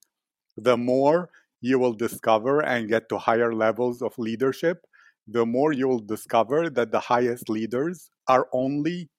The 0.57 0.77
more 0.77 1.31
you 1.61 1.79
will 1.79 1.92
discover 1.92 2.64
and 2.64 2.88
get 2.88 3.09
to 3.11 3.18
higher 3.18 3.55
levels 3.55 4.03
of 4.03 4.18
leadership, 4.18 4.85
the 5.29 5.46
more 5.46 5.72
you 5.72 5.87
will 5.87 6.01
discover 6.14 6.68
that 6.70 6.90
the 6.90 7.01
highest 7.01 7.49
leaders 7.49 8.11
are 8.27 8.49
only 8.53 9.11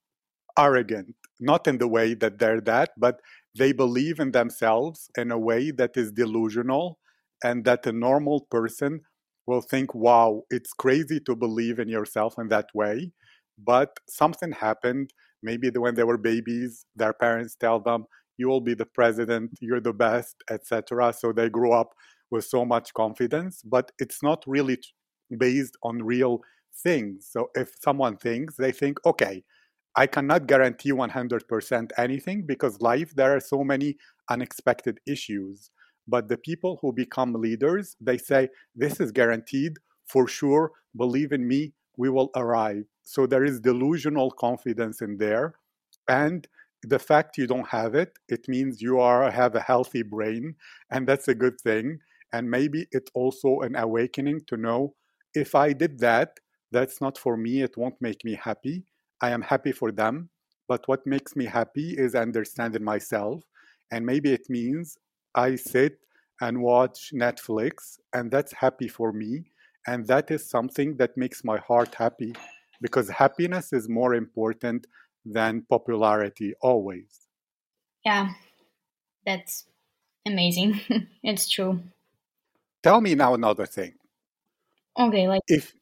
arrogant, 0.59 1.15
not 1.39 1.67
in 1.67 1.77
the 1.77 1.87
way 1.87 2.15
that 2.15 2.39
they're 2.39 2.61
that, 2.61 2.91
but 2.97 3.21
they 3.57 3.71
believe 3.71 4.19
in 4.19 4.31
themselves 4.31 5.09
in 5.17 5.31
a 5.31 5.39
way 5.39 5.71
that 5.71 5.97
is 5.97 6.11
delusional 6.11 6.99
and 7.43 7.65
that 7.65 7.85
a 7.85 7.91
normal 7.91 8.41
person 8.51 9.01
will 9.45 9.61
think, 9.61 9.93
wow, 9.95 10.43
it's 10.49 10.73
crazy 10.73 11.19
to 11.21 11.35
believe 11.35 11.79
in 11.79 11.87
yourself 11.87 12.35
in 12.37 12.49
that 12.49 12.67
way. 12.73 13.11
But 13.57 13.97
something 14.09 14.51
happened. 14.51 15.13
Maybe 15.41 15.69
when 15.69 15.95
they 15.95 16.03
were 16.03 16.17
babies, 16.17 16.85
their 16.95 17.13
parents 17.13 17.55
tell 17.55 17.79
them, 17.79 18.05
you 18.37 18.47
will 18.47 18.61
be 18.61 18.73
the 18.75 18.85
president, 18.85 19.51
you're 19.61 19.81
the 19.81 19.93
best, 19.93 20.35
etc. 20.51 21.13
So 21.13 21.31
they 21.31 21.49
grew 21.49 21.71
up 21.71 21.93
with 22.29 22.45
so 22.45 22.65
much 22.65 22.93
confidence, 22.93 23.61
but 23.63 23.91
it's 23.99 24.21
not 24.21 24.43
really 24.45 24.77
based 25.37 25.75
on 25.83 26.03
real 26.03 26.41
things. 26.83 27.27
So 27.31 27.49
if 27.55 27.71
someone 27.81 28.17
thinks, 28.17 28.55
they 28.57 28.71
think, 28.71 28.99
okay, 29.05 29.43
I 29.97 30.05
cannot 30.05 30.45
guarantee 30.45 30.91
100% 30.91 31.89
anything 31.97 32.45
because 32.45 32.79
life 32.81 33.15
there 33.15 33.35
are 33.35 33.39
so 33.39 33.63
many 33.63 33.97
unexpected 34.29 34.99
issues. 35.07 35.71
But 36.07 36.29
the 36.29 36.37
people 36.37 36.77
who 36.81 36.93
become 36.93 37.33
leaders, 37.33 37.95
they 37.99 38.17
say 38.17 38.49
this 38.75 38.99
is 38.99 39.11
guaranteed 39.11 39.73
for 40.07 40.27
sure, 40.27 40.71
believe 40.95 41.31
in 41.31 41.47
me, 41.47 41.73
we 41.97 42.09
will 42.09 42.29
arrive. 42.35 42.83
So 43.03 43.25
there 43.25 43.43
is 43.43 43.59
delusional 43.59 44.29
confidence 44.31 45.01
in 45.01 45.17
there 45.17 45.55
and 46.07 46.47
the 46.83 46.99
fact 46.99 47.37
you 47.39 47.47
don't 47.47 47.67
have 47.67 47.95
it, 47.95 48.13
it 48.29 48.47
means 48.47 48.81
you 48.81 48.99
are 48.99 49.31
have 49.31 49.55
a 49.55 49.59
healthy 49.59 50.03
brain 50.03 50.55
and 50.91 51.07
that's 51.07 51.27
a 51.27 51.35
good 51.35 51.59
thing 51.59 51.97
and 52.31 52.49
maybe 52.49 52.85
it's 52.91 53.11
also 53.15 53.61
an 53.61 53.75
awakening 53.75 54.41
to 54.47 54.57
know 54.57 54.93
if 55.33 55.55
I 55.55 55.73
did 55.73 55.99
that, 55.99 56.39
that's 56.71 57.01
not 57.01 57.17
for 57.17 57.35
me, 57.35 57.61
it 57.61 57.77
won't 57.77 57.99
make 57.99 58.23
me 58.23 58.35
happy 58.41 58.85
I 59.21 59.31
am 59.31 59.41
happy 59.41 59.71
for 59.71 59.91
them. 59.91 60.29
But 60.67 60.87
what 60.87 61.05
makes 61.07 61.35
me 61.35 61.45
happy 61.45 61.97
is 61.97 62.13
understanding 62.15 62.83
myself. 62.83 63.43
And 63.91 64.05
maybe 64.05 64.33
it 64.33 64.49
means 64.49 64.97
I 65.33 65.55
sit 65.55 65.99
and 66.41 66.61
watch 66.61 67.11
Netflix, 67.13 67.97
and 68.13 68.29
that's 68.29 68.53
happy 68.53 68.87
for 68.87 69.11
me. 69.11 69.51
And 69.87 70.05
that 70.07 70.29
is 70.29 70.47
something 70.47 70.97
that 70.97 71.17
makes 71.17 71.43
my 71.43 71.57
heart 71.57 71.95
happy 71.95 72.33
because 72.81 73.09
happiness 73.09 73.73
is 73.73 73.87
more 73.89 74.13
important 74.13 74.85
than 75.25 75.65
popularity 75.69 76.53
always. 76.61 77.27
Yeah, 78.05 78.33
that's 79.25 79.65
amazing. 80.25 80.81
it's 81.23 81.49
true. 81.49 81.81
Tell 82.83 83.01
me 83.01 83.15
now 83.15 83.33
another 83.33 83.65
thing. 83.65 83.95
Okay, 84.99 85.27
like 85.27 85.41
if 85.47 85.73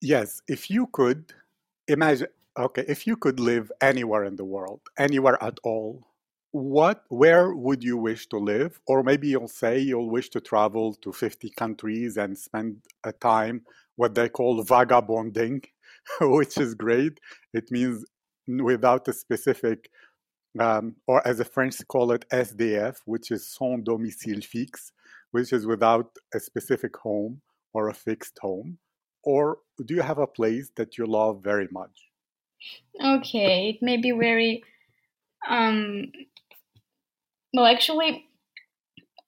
yes, 0.00 0.42
if 0.48 0.70
you 0.70 0.88
could 0.88 1.32
imagine 1.88 2.28
Okay, 2.58 2.84
if 2.88 3.06
you 3.06 3.16
could 3.16 3.38
live 3.38 3.70
anywhere 3.82 4.24
in 4.24 4.36
the 4.36 4.44
world, 4.44 4.80
anywhere 4.98 5.36
at 5.42 5.58
all, 5.62 6.06
what 6.52 7.04
where 7.08 7.54
would 7.54 7.84
you 7.84 7.98
wish 7.98 8.26
to 8.28 8.38
live? 8.38 8.80
Or 8.86 9.02
maybe 9.02 9.28
you'll 9.28 9.48
say 9.48 9.78
you'll 9.78 10.10
wish 10.10 10.30
to 10.30 10.40
travel 10.40 10.94
to 10.94 11.12
50 11.12 11.50
countries 11.50 12.16
and 12.16 12.38
spend 12.38 12.82
a 13.04 13.12
time 13.12 13.62
what 13.96 14.14
they 14.14 14.28
call 14.30 14.62
vagabonding, 14.62 15.62
which 16.20 16.56
is 16.58 16.74
great. 16.74 17.20
It 17.52 17.70
means 17.70 18.04
without 18.48 19.06
a 19.08 19.12
specific, 19.12 19.90
um, 20.58 20.96
or 21.06 21.26
as 21.28 21.38
the 21.38 21.44
French 21.44 21.76
call 21.88 22.12
it, 22.12 22.24
SDF, 22.30 22.98
which 23.06 23.30
is 23.30 23.46
sans 23.48 23.84
domicile 23.84 24.40
fixe, 24.40 24.92
which 25.30 25.52
is 25.52 25.66
without 25.66 26.10
a 26.34 26.40
specific 26.40 26.96
home 26.96 27.42
or 27.74 27.88
a 27.90 27.94
fixed 27.94 28.38
home? 28.40 28.78
Or 29.24 29.58
do 29.84 29.94
you 29.94 30.02
have 30.02 30.18
a 30.18 30.26
place 30.26 30.70
that 30.76 30.96
you 30.98 31.06
love 31.06 31.42
very 31.44 31.68
much? 31.70 32.05
Okay, 33.02 33.70
it 33.70 33.82
may 33.82 33.96
be 33.96 34.12
very. 34.12 34.62
Um, 35.48 36.12
well, 37.52 37.66
actually, 37.66 38.26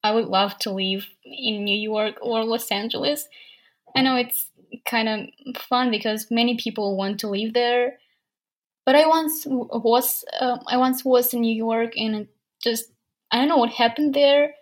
I 0.02 0.12
would 0.12 0.26
love 0.26 0.58
to 0.60 0.70
live 0.70 1.06
in 1.24 1.64
New 1.64 1.78
York 1.78 2.16
or 2.22 2.44
Los 2.44 2.70
Angeles. 2.70 3.28
I 3.96 4.02
know 4.02 4.16
it's 4.16 4.50
kind 4.86 5.08
of 5.08 5.56
fun 5.62 5.90
because 5.90 6.30
many 6.30 6.56
people 6.56 6.96
want 6.96 7.20
to 7.20 7.28
live 7.28 7.54
there. 7.54 7.98
But 8.84 8.94
I 8.94 9.06
once 9.06 9.44
was 9.46 10.24
uh, 10.40 10.58
I 10.66 10.78
once 10.78 11.04
was 11.04 11.34
in 11.34 11.42
New 11.42 11.54
York 11.54 11.92
and 11.96 12.26
just 12.62 12.90
I 13.30 13.38
don't 13.38 13.48
know 13.48 13.58
what 13.58 13.70
happened 13.70 14.14
there. 14.14 14.54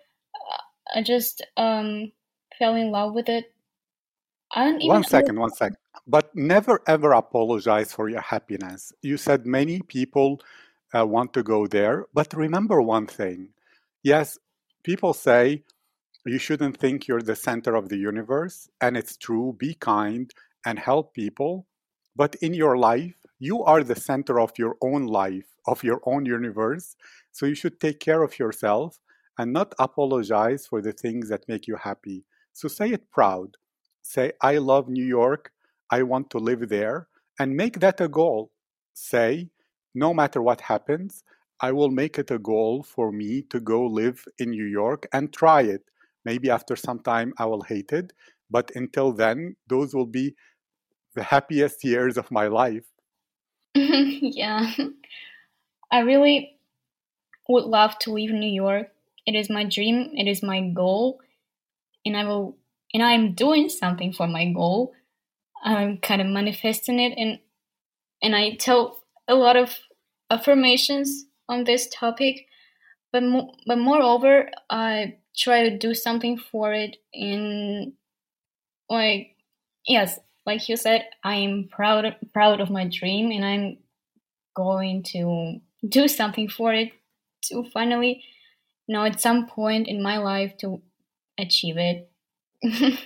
I 0.93 1.01
just 1.01 1.45
um, 1.55 2.11
fell 2.59 2.75
in 2.75 2.91
love 2.91 3.13
with 3.13 3.29
it. 3.29 3.53
I 4.51 4.65
don't 4.65 4.81
even 4.81 4.95
one 4.95 5.03
second, 5.03 5.39
one 5.39 5.51
second. 5.51 5.77
But 6.05 6.35
never 6.35 6.81
ever 6.85 7.11
apologize 7.11 7.91
for 7.93 8.09
your 8.09 8.21
happiness. 8.21 8.93
You 9.01 9.17
said 9.17 9.45
many 9.45 9.81
people 9.81 10.41
uh, 10.93 11.05
want 11.05 11.33
to 11.33 11.43
go 11.43 11.67
there, 11.67 12.05
but 12.13 12.33
remember 12.33 12.81
one 12.81 13.07
thing. 13.07 13.49
Yes, 14.03 14.37
people 14.83 15.13
say 15.13 15.63
you 16.25 16.37
shouldn't 16.37 16.77
think 16.77 17.07
you're 17.07 17.21
the 17.21 17.35
center 17.35 17.75
of 17.75 17.89
the 17.89 17.97
universe, 17.97 18.69
and 18.81 18.97
it's 18.97 19.17
true. 19.17 19.55
Be 19.57 19.73
kind 19.73 20.31
and 20.65 20.79
help 20.79 21.13
people. 21.13 21.67
But 22.15 22.35
in 22.35 22.53
your 22.53 22.77
life, 22.77 23.25
you 23.39 23.63
are 23.63 23.83
the 23.83 23.95
center 23.95 24.39
of 24.39 24.51
your 24.57 24.75
own 24.81 25.07
life, 25.07 25.45
of 25.65 25.83
your 25.83 26.01
own 26.05 26.25
universe. 26.25 26.95
So 27.31 27.45
you 27.45 27.55
should 27.55 27.79
take 27.79 27.99
care 27.99 28.23
of 28.23 28.39
yourself 28.39 28.99
and 29.37 29.53
not 29.53 29.73
apologize 29.79 30.65
for 30.65 30.81
the 30.81 30.91
things 30.91 31.29
that 31.29 31.47
make 31.47 31.67
you 31.67 31.75
happy. 31.75 32.25
So 32.53 32.67
say 32.67 32.91
it 32.91 33.11
proud. 33.11 33.57
Say, 34.01 34.31
I 34.41 34.57
love 34.57 34.89
New 34.89 35.05
York. 35.05 35.51
I 35.91 36.03
want 36.03 36.29
to 36.31 36.37
live 36.37 36.69
there. 36.69 37.07
And 37.39 37.55
make 37.55 37.79
that 37.79 38.01
a 38.01 38.07
goal. 38.07 38.51
Say, 38.93 39.49
no 39.93 40.13
matter 40.13 40.41
what 40.41 40.61
happens, 40.61 41.23
I 41.59 41.71
will 41.71 41.89
make 41.89 42.19
it 42.19 42.31
a 42.31 42.39
goal 42.39 42.83
for 42.83 43.11
me 43.11 43.41
to 43.49 43.59
go 43.59 43.85
live 43.85 44.25
in 44.37 44.51
New 44.51 44.65
York 44.65 45.07
and 45.11 45.33
try 45.33 45.61
it. 45.61 45.83
Maybe 46.23 46.49
after 46.49 46.75
some 46.75 46.99
time 46.99 47.33
I 47.37 47.45
will 47.45 47.61
hate 47.61 47.91
it, 47.91 48.13
but 48.49 48.71
until 48.75 49.11
then, 49.11 49.55
those 49.67 49.93
will 49.93 50.05
be 50.05 50.35
the 51.15 51.23
happiest 51.23 51.83
years 51.83 52.17
of 52.17 52.31
my 52.31 52.47
life. 52.47 52.85
yeah. 53.75 54.73
I 55.91 55.99
really 55.99 56.59
would 57.47 57.63
love 57.63 57.97
to 57.99 58.11
leave 58.11 58.31
New 58.31 58.51
York. 58.51 58.89
It 59.25 59.35
is 59.35 59.49
my 59.49 59.63
dream, 59.63 60.11
it 60.13 60.27
is 60.27 60.43
my 60.43 60.61
goal, 60.61 61.21
and 62.05 62.15
I 62.15 62.23
will 62.25 62.57
and 62.93 63.03
I'm 63.03 63.33
doing 63.33 63.69
something 63.69 64.13
for 64.13 64.27
my 64.27 64.51
goal. 64.51 64.93
I'm 65.63 65.97
kind 65.97 66.21
of 66.21 66.27
manifesting 66.27 66.99
it 66.99 67.13
and 67.17 67.39
and 68.21 68.35
I 68.35 68.55
tell 68.55 69.03
a 69.27 69.35
lot 69.35 69.57
of 69.57 69.77
affirmations 70.31 71.25
on 71.49 71.63
this 71.65 71.87
topic, 71.93 72.47
but 73.13 73.23
mo- 73.23 73.53
but 73.67 73.77
moreover, 73.79 74.49
I 74.69 75.17
try 75.37 75.69
to 75.69 75.77
do 75.77 75.93
something 75.93 76.37
for 76.37 76.73
it. 76.73 76.97
In 77.13 77.93
like 78.89 79.35
yes, 79.87 80.19
like 80.45 80.69
you 80.69 80.77
said, 80.77 81.05
I 81.23 81.35
am 81.35 81.67
proud 81.71 82.15
proud 82.33 82.61
of 82.61 82.69
my 82.69 82.87
dream, 82.87 83.31
and 83.31 83.45
I'm 83.45 83.77
going 84.55 85.03
to 85.13 85.59
do 85.87 86.07
something 86.07 86.49
for 86.49 86.73
it 86.73 86.91
to 87.45 87.65
finally, 87.73 88.23
know, 88.95 89.05
at 89.05 89.21
some 89.21 89.47
point 89.47 89.87
in 89.87 90.03
my 90.03 90.17
life 90.19 90.57
to 90.59 90.81
achieve 91.39 91.77
it. 91.77 92.09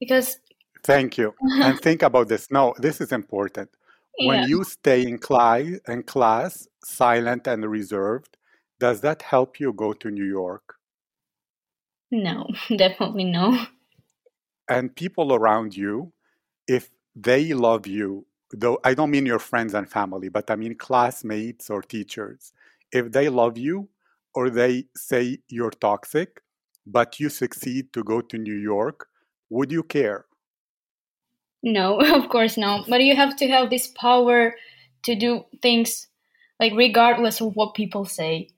because 0.00 0.38
thank 0.86 1.18
you. 1.18 1.34
And 1.62 1.78
think 1.86 2.02
about 2.02 2.28
this. 2.28 2.50
No 2.50 2.74
this 2.78 3.00
is 3.00 3.12
important. 3.12 3.70
When 4.18 4.48
you 4.48 4.64
stay 4.64 5.02
in, 5.02 5.18
cli- 5.18 5.78
in 5.86 6.02
class 6.04 6.66
silent 6.82 7.46
and 7.46 7.62
reserved 7.70 8.36
does 8.78 9.00
that 9.00 9.22
help 9.22 9.58
you 9.58 9.72
go 9.72 9.92
to 9.92 10.10
new 10.10 10.24
york? 10.24 10.76
No 12.10 12.46
definitely 12.76 13.24
no. 13.24 13.66
And 14.68 14.94
people 14.94 15.34
around 15.34 15.76
you 15.76 16.12
if 16.66 16.90
they 17.14 17.52
love 17.54 17.86
you 17.86 18.26
though 18.52 18.78
i 18.84 18.94
don't 18.94 19.10
mean 19.10 19.26
your 19.26 19.38
friends 19.38 19.74
and 19.74 19.88
family 19.90 20.28
but 20.28 20.50
i 20.50 20.56
mean 20.56 20.74
classmates 20.74 21.70
or 21.70 21.82
teachers. 21.82 22.52
If 22.92 23.10
they 23.10 23.28
love 23.28 23.58
you 23.58 23.88
or 24.34 24.48
they 24.48 24.86
say 24.94 25.38
you're 25.48 25.70
toxic 25.88 26.40
but 26.86 27.18
you 27.18 27.28
succeed 27.28 27.92
to 27.92 28.04
go 28.04 28.20
to 28.20 28.38
new 28.38 28.54
york 28.72 29.08
would 29.50 29.72
you 29.72 29.82
care 29.82 30.26
no, 31.66 32.00
of 32.14 32.30
course 32.30 32.56
not. 32.56 32.88
But 32.88 33.02
you 33.02 33.14
have 33.14 33.36
to 33.36 33.48
have 33.48 33.68
this 33.68 33.88
power 33.88 34.54
to 35.02 35.14
do 35.14 35.44
things 35.60 36.06
like 36.58 36.72
regardless 36.74 37.42
of 37.42 37.54
what 37.54 37.74
people 37.74 38.06
say. 38.06 38.48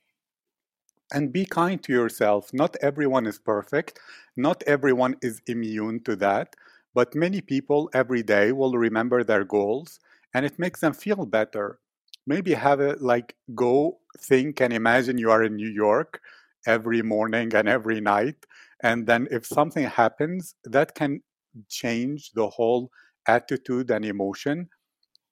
And 1.13 1.33
be 1.33 1.47
kind 1.47 1.83
to 1.83 1.93
yourself. 1.93 2.51
Not 2.53 2.77
everyone 2.83 3.27
is 3.27 3.39
perfect. 3.39 3.99
Not 4.37 4.63
everyone 4.67 5.17
is 5.23 5.41
immune 5.47 6.01
to 6.05 6.15
that. 6.17 6.55
But 6.95 7.15
many 7.15 7.41
people 7.41 7.91
every 7.95 8.23
day 8.23 8.53
will 8.53 8.73
remember 8.73 9.25
their 9.25 9.45
goals 9.45 9.99
and 10.35 10.45
it 10.45 10.59
makes 10.59 10.81
them 10.81 10.93
feel 10.93 11.25
better. 11.25 11.79
Maybe 12.27 12.53
have 12.53 12.81
a 12.81 12.97
like 13.01 13.37
go 13.55 14.01
think 14.19 14.61
and 14.61 14.73
imagine 14.73 15.17
you 15.17 15.31
are 15.31 15.43
in 15.43 15.57
New 15.57 15.71
York 15.71 16.21
every 16.67 17.01
morning 17.01 17.55
and 17.55 17.69
every 17.69 18.01
night. 18.03 18.45
And 18.83 19.07
then 19.07 19.29
if 19.31 19.47
something 19.47 19.85
happens, 19.85 20.55
that 20.65 20.95
can 20.95 21.23
change 21.69 22.33
the 22.33 22.49
whole 22.49 22.91
attitude 23.27 23.91
and 23.91 24.05
emotion 24.05 24.69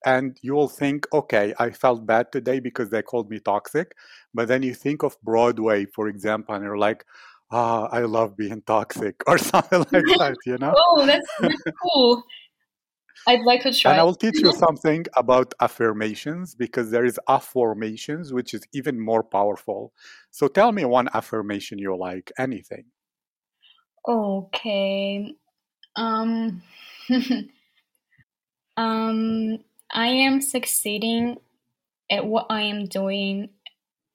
and 0.05 0.39
you 0.43 0.55
will 0.55 0.69
think 0.69 1.07
okay 1.13 1.55
i 1.59 1.71
felt 1.71 2.07
bad 2.07 2.31
today 2.31 2.61
because 2.61 2.91
they 2.91 3.03
called 3.03 3.31
me 3.31 3.39
toxic 3.41 3.93
but 4.35 4.49
then 4.49 4.63
you 4.63 4.75
think 4.75 5.03
of 5.03 5.17
broadway 5.23 5.87
for 5.87 6.09
example 6.09 6.55
and 6.55 6.65
you're 6.65 6.79
like 6.79 7.05
ah 7.51 7.89
oh, 7.91 7.97
i 7.97 8.01
love 8.01 8.37
being 8.37 8.63
toxic 8.67 9.17
or 9.27 9.39
something 9.39 9.79
like 9.93 10.05
that 10.19 10.37
you 10.45 10.59
know 10.59 10.75
oh 10.77 11.07
that's, 11.07 11.29
that's 11.41 11.63
cool 11.83 12.23
I'd 13.29 13.43
like 13.43 13.63
to 13.63 13.73
try. 13.73 13.93
And 13.93 14.01
I 14.01 14.05
will 14.05 14.15
teach 14.15 14.39
you 14.41 14.53
something 14.53 15.05
about 15.17 15.53
affirmations 15.61 16.55
because 16.55 16.91
there 16.91 17.05
is 17.05 17.19
affirmations, 17.29 18.33
which 18.33 18.55
is 18.55 18.63
even 18.73 19.01
more 19.01 19.25
powerful. 19.25 19.93
So 20.31 20.47
tell 20.47 20.71
me 20.71 20.85
one 20.85 21.09
affirmation 21.13 21.79
you 21.79 21.97
like, 21.97 22.31
anything. 22.39 22.85
Okay. 24.07 25.35
Um, 25.97 26.63
um, 28.77 29.59
I 29.91 30.07
am 30.07 30.41
succeeding 30.41 31.39
at 32.11 32.27
what 32.27 32.47
I 32.51 32.63
am 32.63 32.87
doing 32.87 33.49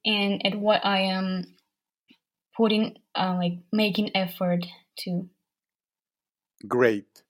and 0.05 0.45
at 0.45 0.55
what 0.55 0.86
I 0.86 1.01
am 1.01 1.55
putting, 2.55 2.97
uh, 3.15 3.36
like 3.38 3.59
making 3.71 4.15
effort 4.15 4.65
to. 4.99 5.29
Great. 6.67 7.23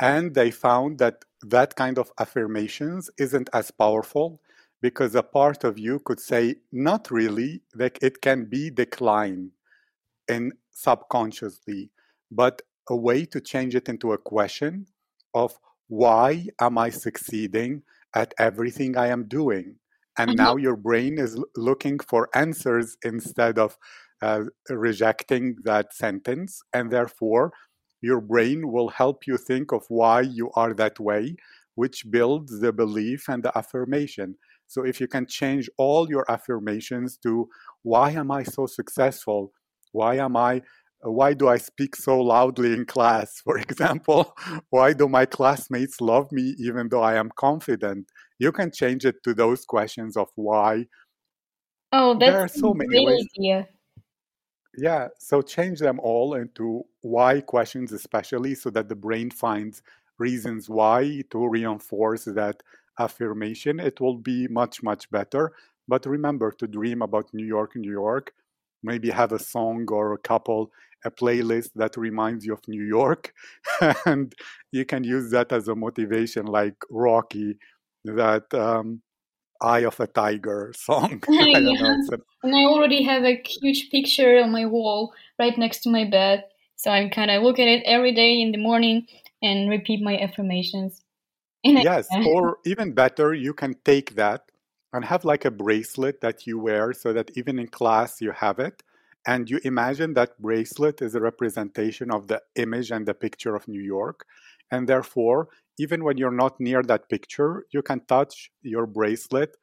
And 0.00 0.34
they 0.34 0.50
found 0.50 0.98
that 0.98 1.24
that 1.42 1.74
kind 1.76 1.98
of 1.98 2.12
affirmations 2.18 3.10
isn't 3.18 3.50
as 3.52 3.70
powerful 3.70 4.40
because 4.80 5.14
a 5.14 5.22
part 5.22 5.64
of 5.64 5.78
you 5.78 5.98
could 5.98 6.20
say, 6.20 6.56
not 6.70 7.10
really, 7.10 7.62
like 7.74 7.98
it 8.00 8.20
can 8.20 8.44
be 8.44 8.70
declined 8.70 9.50
in 10.28 10.52
subconsciously, 10.70 11.90
but 12.30 12.62
a 12.88 12.96
way 12.96 13.24
to 13.26 13.40
change 13.40 13.74
it 13.74 13.88
into 13.88 14.12
a 14.12 14.18
question 14.18 14.86
of 15.34 15.58
why 15.88 16.46
am 16.60 16.78
I 16.78 16.90
succeeding 16.90 17.82
at 18.14 18.34
everything 18.38 18.96
I 18.96 19.08
am 19.08 19.24
doing? 19.28 19.76
And 20.18 20.30
mm-hmm. 20.30 20.36
now 20.36 20.56
your 20.56 20.76
brain 20.76 21.18
is 21.18 21.42
looking 21.56 21.98
for 21.98 22.28
answers 22.34 22.96
instead 23.04 23.58
of 23.58 23.78
uh, 24.20 24.44
rejecting 24.68 25.56
that 25.64 25.94
sentence. 25.94 26.60
And 26.72 26.90
therefore, 26.90 27.52
your 28.00 28.20
brain 28.20 28.70
will 28.70 28.88
help 28.88 29.26
you 29.26 29.36
think 29.36 29.72
of 29.72 29.84
why 29.88 30.22
you 30.22 30.50
are 30.54 30.74
that 30.74 31.00
way, 31.00 31.36
which 31.74 32.10
builds 32.10 32.60
the 32.60 32.72
belief 32.72 33.28
and 33.28 33.42
the 33.42 33.56
affirmation. 33.56 34.36
So 34.66 34.84
if 34.84 35.00
you 35.00 35.08
can 35.08 35.26
change 35.26 35.70
all 35.78 36.08
your 36.08 36.30
affirmations 36.30 37.16
to 37.18 37.48
why 37.82 38.10
am 38.10 38.30
I 38.30 38.42
so 38.42 38.66
successful? 38.66 39.52
Why 39.92 40.16
am 40.16 40.36
I 40.36 40.62
Uh, 41.04 41.10
why 41.10 41.34
do 41.34 41.48
I 41.48 41.58
speak 41.58 41.96
so 41.96 42.20
loudly 42.20 42.72
in 42.72 42.84
class? 42.84 43.40
For 43.44 43.58
example, 43.58 44.36
why 44.70 44.92
do 44.92 45.08
my 45.08 45.26
classmates 45.26 46.00
love 46.00 46.30
me 46.32 46.54
even 46.58 46.88
though 46.88 47.02
I 47.02 47.14
am 47.14 47.30
confident? 47.36 48.08
You 48.38 48.52
can 48.52 48.70
change 48.70 49.04
it 49.04 49.22
to 49.24 49.34
those 49.34 49.64
questions 49.64 50.16
of 50.16 50.28
why. 50.34 50.86
Oh, 51.92 52.14
that's 52.18 52.32
there 52.32 52.40
are 52.40 52.48
so 52.48 52.74
many 52.74 53.06
ways. 53.06 53.26
Idea. 53.38 53.68
Yeah, 54.76 55.08
so 55.18 55.42
change 55.42 55.80
them 55.80 55.98
all 56.00 56.34
into 56.34 56.84
why 57.00 57.40
questions, 57.40 57.92
especially 57.92 58.54
so 58.54 58.70
that 58.70 58.88
the 58.88 58.94
brain 58.94 59.30
finds 59.30 59.82
reasons 60.18 60.68
why 60.68 61.22
to 61.30 61.48
reinforce 61.48 62.24
that 62.24 62.62
affirmation, 62.98 63.80
it 63.80 64.00
will 64.00 64.18
be 64.18 64.46
much, 64.48 64.82
much 64.82 65.10
better. 65.10 65.52
But 65.86 66.06
remember 66.06 66.52
to 66.52 66.66
dream 66.66 67.02
about 67.02 67.32
New 67.32 67.46
York, 67.46 67.74
New 67.76 67.90
York. 67.90 68.32
Maybe 68.82 69.10
have 69.10 69.32
a 69.32 69.38
song 69.38 69.86
or 69.90 70.12
a 70.12 70.18
couple, 70.18 70.70
a 71.04 71.10
playlist 71.10 71.70
that 71.76 71.96
reminds 71.96 72.44
you 72.44 72.52
of 72.52 72.66
New 72.68 72.82
York. 72.82 73.32
and 74.06 74.34
you 74.72 74.84
can 74.84 75.04
use 75.04 75.30
that 75.30 75.52
as 75.52 75.68
a 75.68 75.74
motivation, 75.74 76.46
like 76.46 76.76
Rocky, 76.90 77.58
that 78.04 78.52
um, 78.54 79.02
Eye 79.60 79.80
of 79.80 79.98
a 80.00 80.06
Tiger 80.06 80.72
song. 80.76 81.22
I 81.28 81.58
yeah. 81.58 81.96
And 82.42 82.54
I 82.54 82.64
already 82.64 83.02
have 83.02 83.24
a 83.24 83.42
huge 83.44 83.90
picture 83.90 84.38
on 84.38 84.52
my 84.52 84.66
wall 84.66 85.12
right 85.38 85.56
next 85.56 85.80
to 85.80 85.90
my 85.90 86.04
bed. 86.04 86.44
So 86.76 86.90
I'm 86.90 87.10
kind 87.10 87.30
of 87.30 87.42
look 87.42 87.58
at 87.58 87.66
it 87.66 87.82
every 87.84 88.14
day 88.14 88.40
in 88.40 88.52
the 88.52 88.58
morning 88.58 89.06
and 89.42 89.68
repeat 89.68 90.00
my 90.00 90.16
affirmations. 90.18 91.02
And 91.64 91.82
yes, 91.82 92.06
I, 92.12 92.24
or 92.24 92.58
even 92.64 92.92
better, 92.92 93.34
you 93.34 93.52
can 93.52 93.74
take 93.84 94.14
that 94.14 94.42
and 94.92 95.04
have 95.04 95.24
like 95.24 95.44
a 95.44 95.50
bracelet 95.50 96.20
that 96.20 96.46
you 96.46 96.58
wear 96.58 96.92
so 96.92 97.12
that 97.12 97.30
even 97.36 97.58
in 97.58 97.66
class 97.66 98.20
you 98.20 98.30
have 98.30 98.60
it. 98.60 98.82
And 99.28 99.50
you 99.50 99.60
imagine 99.62 100.14
that 100.14 100.40
bracelet 100.40 101.02
is 101.02 101.14
a 101.14 101.20
representation 101.20 102.10
of 102.10 102.28
the 102.28 102.40
image 102.56 102.90
and 102.90 103.04
the 103.04 103.12
picture 103.12 103.54
of 103.54 103.68
New 103.68 103.82
York. 103.82 104.24
And 104.70 104.88
therefore, 104.88 105.48
even 105.78 106.02
when 106.02 106.16
you're 106.16 106.30
not 106.44 106.58
near 106.58 106.82
that 106.84 107.10
picture, 107.10 107.66
you 107.70 107.82
can 107.82 108.00
touch 108.06 108.50
your 108.62 108.86
bracelet 108.86 109.54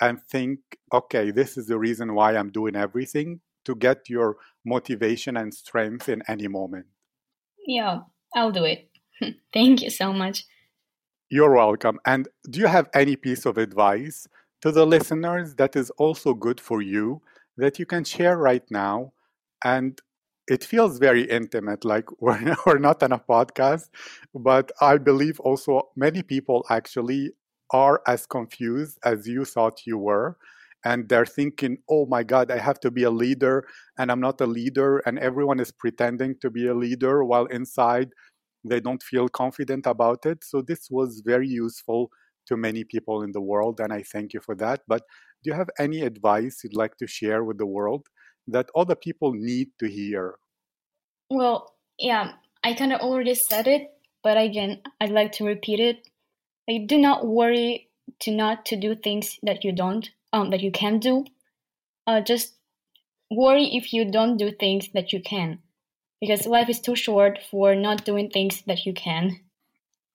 and 0.00 0.20
think, 0.20 0.58
okay, 0.92 1.30
this 1.30 1.56
is 1.56 1.66
the 1.68 1.78
reason 1.78 2.12
why 2.16 2.36
I'm 2.36 2.50
doing 2.50 2.74
everything 2.74 3.40
to 3.66 3.76
get 3.76 4.10
your 4.10 4.36
motivation 4.64 5.36
and 5.36 5.54
strength 5.54 6.08
in 6.08 6.24
any 6.26 6.48
moment. 6.48 6.86
Yeah, 7.64 8.00
I'll 8.34 8.50
do 8.50 8.64
it. 8.64 8.90
Thank 9.54 9.80
you 9.80 9.90
so 9.90 10.12
much. 10.12 10.44
You're 11.30 11.54
welcome. 11.54 12.00
And 12.04 12.26
do 12.50 12.58
you 12.58 12.66
have 12.66 12.88
any 12.94 13.14
piece 13.14 13.46
of 13.46 13.58
advice 13.58 14.26
to 14.62 14.72
the 14.72 14.84
listeners 14.84 15.54
that 15.54 15.76
is 15.76 15.90
also 15.90 16.34
good 16.34 16.60
for 16.60 16.82
you 16.82 17.22
that 17.58 17.78
you 17.78 17.86
can 17.86 18.04
share 18.04 18.38
right 18.38 18.64
now 18.70 19.12
and 19.64 20.00
it 20.48 20.64
feels 20.64 20.98
very 20.98 21.24
intimate 21.24 21.84
like 21.84 22.06
we're, 22.20 22.56
we're 22.66 22.78
not 22.78 23.02
on 23.02 23.12
a 23.12 23.18
podcast 23.18 23.88
but 24.34 24.72
i 24.80 24.96
believe 24.98 25.40
also 25.40 25.82
many 25.96 26.22
people 26.22 26.64
actually 26.70 27.32
are 27.72 28.00
as 28.06 28.26
confused 28.26 28.98
as 29.04 29.26
you 29.28 29.44
thought 29.44 29.86
you 29.86 29.98
were 29.98 30.38
and 30.84 31.08
they're 31.08 31.26
thinking 31.26 31.78
oh 31.90 32.06
my 32.06 32.22
god 32.22 32.50
i 32.50 32.58
have 32.58 32.80
to 32.80 32.90
be 32.90 33.02
a 33.02 33.10
leader 33.10 33.66
and 33.98 34.10
i'm 34.12 34.20
not 34.20 34.40
a 34.40 34.46
leader 34.46 34.98
and 35.06 35.18
everyone 35.18 35.60
is 35.60 35.72
pretending 35.72 36.36
to 36.40 36.50
be 36.50 36.68
a 36.68 36.74
leader 36.74 37.24
while 37.24 37.46
inside 37.46 38.10
they 38.64 38.80
don't 38.80 39.02
feel 39.02 39.28
confident 39.28 39.86
about 39.86 40.26
it. 40.26 40.44
So 40.44 40.62
this 40.62 40.88
was 40.90 41.22
very 41.24 41.48
useful 41.48 42.10
to 42.48 42.56
many 42.56 42.84
people 42.84 43.22
in 43.22 43.32
the 43.32 43.42
world 43.42 43.78
and 43.80 43.92
i 43.92 44.02
thank 44.02 44.32
you 44.32 44.40
for 44.40 44.54
that 44.56 44.80
but 44.88 45.02
do 45.42 45.50
you 45.50 45.56
have 45.56 45.70
any 45.78 46.02
advice 46.02 46.60
you'd 46.62 46.76
like 46.76 46.96
to 46.98 47.06
share 47.06 47.44
with 47.44 47.58
the 47.58 47.66
world 47.66 48.06
that 48.48 48.70
other 48.74 48.94
people 48.94 49.32
need 49.32 49.68
to 49.78 49.88
hear? 49.88 50.36
Well, 51.30 51.74
yeah, 51.98 52.32
I 52.64 52.74
kind 52.74 52.92
of 52.92 53.00
already 53.00 53.34
said 53.34 53.66
it, 53.66 53.90
but 54.22 54.36
again, 54.36 54.82
I'd 55.00 55.10
like 55.10 55.32
to 55.32 55.44
repeat 55.44 55.80
it. 55.80 56.08
Like, 56.68 56.86
do 56.86 56.98
not 56.98 57.26
worry 57.26 57.88
to 58.20 58.30
not 58.30 58.66
to 58.66 58.76
do 58.76 58.94
things 58.94 59.38
that 59.42 59.64
you 59.64 59.72
don't, 59.72 60.08
um, 60.32 60.50
that 60.50 60.60
you 60.60 60.72
can 60.72 60.98
do. 60.98 61.24
Uh, 62.06 62.20
just 62.20 62.54
worry 63.30 63.64
if 63.76 63.92
you 63.92 64.10
don't 64.10 64.38
do 64.38 64.50
things 64.50 64.88
that 64.94 65.12
you 65.12 65.20
can, 65.20 65.58
because 66.20 66.46
life 66.46 66.68
is 66.68 66.80
too 66.80 66.96
short 66.96 67.38
for 67.50 67.74
not 67.74 68.04
doing 68.04 68.30
things 68.30 68.62
that 68.66 68.86
you 68.86 68.94
can. 68.94 69.38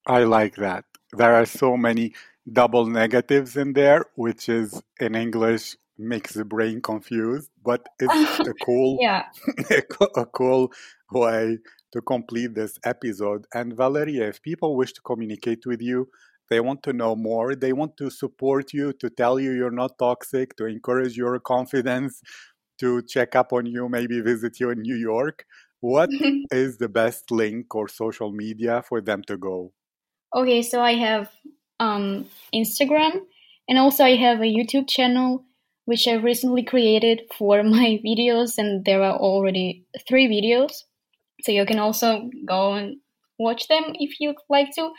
I 0.06 0.24
like 0.24 0.56
that. 0.56 0.84
There 1.12 1.34
are 1.34 1.46
so 1.46 1.76
many 1.76 2.12
double 2.50 2.86
negatives 2.86 3.56
in 3.56 3.72
there, 3.72 4.06
which 4.16 4.48
is 4.48 4.82
in 5.00 5.14
English 5.14 5.76
makes 5.96 6.34
the 6.34 6.44
brain 6.44 6.80
confused, 6.80 7.50
but 7.64 7.86
it's 7.98 8.40
a 8.48 8.54
cool, 8.64 8.98
yeah, 9.00 9.24
a 10.16 10.26
cool 10.26 10.72
way 11.12 11.58
to 11.92 12.00
complete 12.02 12.54
this 12.54 12.78
episode. 12.84 13.46
And 13.54 13.76
Valeria, 13.76 14.28
if 14.28 14.42
people 14.42 14.76
wish 14.76 14.92
to 14.94 15.00
communicate 15.02 15.64
with 15.66 15.80
you, 15.80 16.08
they 16.50 16.60
want 16.60 16.82
to 16.82 16.92
know 16.92 17.16
more, 17.16 17.54
they 17.54 17.72
want 17.72 17.96
to 17.98 18.10
support 18.10 18.72
you, 18.72 18.92
to 18.94 19.08
tell 19.08 19.38
you 19.40 19.52
you're 19.52 19.70
not 19.70 19.98
toxic, 19.98 20.56
to 20.56 20.66
encourage 20.66 21.16
your 21.16 21.38
confidence, 21.40 22.20
to 22.78 23.02
check 23.02 23.34
up 23.36 23.52
on 23.52 23.66
you, 23.66 23.88
maybe 23.88 24.20
visit 24.20 24.60
you 24.60 24.70
in 24.70 24.82
New 24.82 24.96
York. 24.96 25.46
What 25.80 26.10
is 26.50 26.78
the 26.78 26.88
best 26.88 27.30
link 27.30 27.74
or 27.74 27.88
social 27.88 28.32
media 28.32 28.82
for 28.86 29.00
them 29.00 29.22
to 29.28 29.36
go? 29.36 29.72
Okay, 30.34 30.62
so 30.62 30.82
I 30.82 30.94
have 30.94 31.30
um, 31.84 32.26
Instagram 32.54 33.20
and 33.68 33.78
also 33.78 34.04
I 34.04 34.16
have 34.16 34.40
a 34.40 34.54
YouTube 34.58 34.88
channel 34.88 35.44
which 35.84 36.08
I 36.08 36.14
recently 36.14 36.62
created 36.62 37.22
for 37.36 37.62
my 37.76 38.00
videos, 38.04 38.58
and 38.58 38.84
there 38.84 39.02
are 39.02 39.16
already 39.16 39.84
three 40.08 40.28
videos. 40.28 40.84
So 41.42 41.52
you 41.52 41.66
can 41.66 41.78
also 41.78 42.30
go 42.46 42.74
and 42.74 42.96
watch 43.38 43.68
them 43.68 43.84
if 43.94 44.20
you'd 44.20 44.36
like 44.48 44.74
to. 44.76 44.90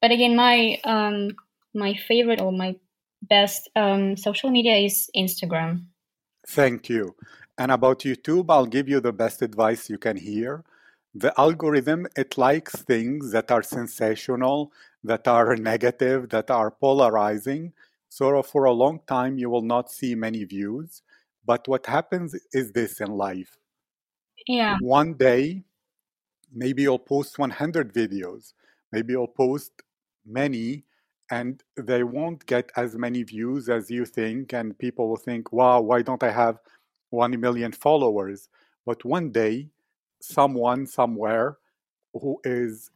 But 0.00 0.10
again, 0.10 0.36
my 0.36 0.80
um, 0.84 1.30
my 1.74 1.94
favorite 1.94 2.40
or 2.40 2.52
my 2.52 2.76
best 3.22 3.68
um, 3.76 4.16
social 4.16 4.50
media 4.50 4.76
is 4.76 5.10
Instagram. 5.16 5.86
Thank 6.48 6.88
you. 6.88 7.14
And 7.58 7.72
about 7.72 8.00
YouTube, 8.00 8.46
I'll 8.50 8.66
give 8.66 8.88
you 8.88 9.00
the 9.00 9.12
best 9.12 9.42
advice 9.42 9.88
you 9.88 9.98
can 9.98 10.16
hear. 10.16 10.64
The 11.18 11.32
algorithm, 11.40 12.06
it 12.14 12.36
likes 12.36 12.76
things 12.82 13.32
that 13.32 13.50
are 13.50 13.62
sensational, 13.62 14.70
that 15.02 15.26
are 15.26 15.56
negative, 15.56 16.28
that 16.28 16.50
are 16.50 16.70
polarizing. 16.70 17.72
So 18.10 18.42
for 18.42 18.64
a 18.64 18.72
long 18.72 19.00
time, 19.06 19.38
you 19.38 19.48
will 19.48 19.62
not 19.62 19.90
see 19.90 20.14
many 20.14 20.44
views. 20.44 21.00
But 21.46 21.66
what 21.68 21.86
happens 21.86 22.36
is 22.52 22.70
this 22.72 23.00
in 23.00 23.12
life. 23.12 23.56
Yeah. 24.46 24.76
One 24.82 25.14
day, 25.14 25.64
maybe 26.52 26.82
you'll 26.82 26.98
post 26.98 27.38
100 27.38 27.94
videos, 27.94 28.52
maybe 28.92 29.14
you'll 29.14 29.26
post 29.26 29.72
many, 30.26 30.84
and 31.30 31.62
they 31.78 32.02
won't 32.02 32.44
get 32.44 32.70
as 32.76 32.94
many 32.94 33.22
views 33.22 33.70
as 33.70 33.90
you 33.90 34.04
think. 34.04 34.52
And 34.52 34.78
people 34.78 35.08
will 35.08 35.16
think, 35.16 35.50
wow, 35.50 35.80
why 35.80 36.02
don't 36.02 36.22
I 36.22 36.30
have 36.30 36.58
1 37.08 37.40
million 37.40 37.72
followers? 37.72 38.50
But 38.84 39.02
one 39.04 39.30
day, 39.30 39.70
someone 40.20 40.86
somewhere 40.86 41.58
who 42.14 42.40
is 42.44 42.90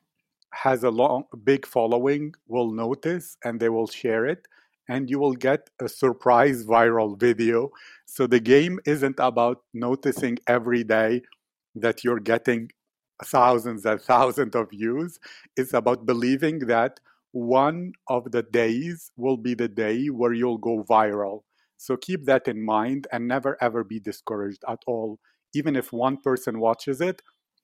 has 0.53 0.83
a 0.83 0.91
long 0.91 1.25
big 1.45 1.66
following 1.66 2.35
will 2.49 2.73
notice 2.73 3.37
and 3.45 3.61
they 3.61 3.68
will 3.68 3.87
share 3.87 4.27
it 4.27 4.47
and 4.89 5.09
you 5.09 5.18
will 5.21 5.35
get 5.35 5.71
a 5.81 5.89
surprise 5.89 6.64
viral 6.64 7.18
video. 7.18 7.71
So 8.07 8.27
the 8.27 8.41
game 8.41 8.81
isn't 8.85 9.16
about 9.21 9.62
noticing 9.73 10.39
every 10.49 10.83
day 10.83 11.23
that 11.77 12.03
you're 12.03 12.18
getting 12.18 12.71
thousands 13.25 13.87
and 13.87 14.01
thousands 14.12 14.57
of 14.57 14.71
views. 14.71 15.21
It's 15.57 15.75
about 15.75 16.07
believing 16.07 16.61
that 16.66 16.99
one 17.33 17.93
of 18.09 18.33
the 18.33 18.43
days 18.43 19.12
will 19.16 19.37
be 19.37 19.55
the 19.55 19.68
day 19.68 20.07
where 20.07 20.33
you'll 20.33 20.59
go 20.59 20.83
viral. 20.83 21.43
So 21.77 21.97
keep 21.97 22.25
that 22.25 22.49
in 22.49 22.64
mind 22.64 23.07
and 23.12 23.29
never 23.29 23.57
ever 23.61 23.85
be 23.85 24.01
discouraged 24.01 24.64
at 24.68 24.81
all. 24.89 25.21
Even 25.55 25.76
if 25.76 25.92
one 25.92 26.16
person 26.18 26.61
watches 26.61 27.01
it, 27.01 27.22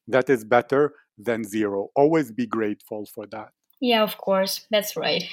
that 0.08 0.30
is 0.30 0.44
better 0.44 0.94
than 1.18 1.44
zero. 1.44 1.88
Always 1.96 2.32
be 2.32 2.46
grateful 2.46 3.06
for 3.06 3.26
that. 3.28 3.50
Yeah, 3.80 4.02
of 4.02 4.18
course. 4.18 4.66
That's 4.70 4.96
right. 4.96 5.24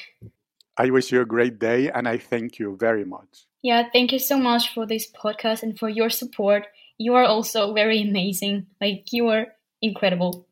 I 0.78 0.90
wish 0.90 1.12
you 1.12 1.22
a 1.22 1.26
great 1.26 1.60
day 1.60 1.92
and 1.92 2.08
I 2.08 2.18
thank 2.18 2.60
you 2.60 2.78
very 2.80 3.06
much. 3.06 3.46
Yeah, 3.62 3.88
thank 3.94 4.12
you 4.12 4.20
so 4.20 4.38
much 4.38 4.74
for 4.74 4.86
this 4.86 5.10
podcast 5.12 5.64
and 5.64 5.78
for 5.78 5.88
your 5.88 6.10
support. 6.10 6.68
You 6.98 7.14
are 7.16 7.24
also 7.24 7.74
very 7.74 8.02
amazing. 8.02 8.68
Like, 8.82 9.06
you 9.12 9.28
are 9.28 9.48
incredible. 9.82 10.48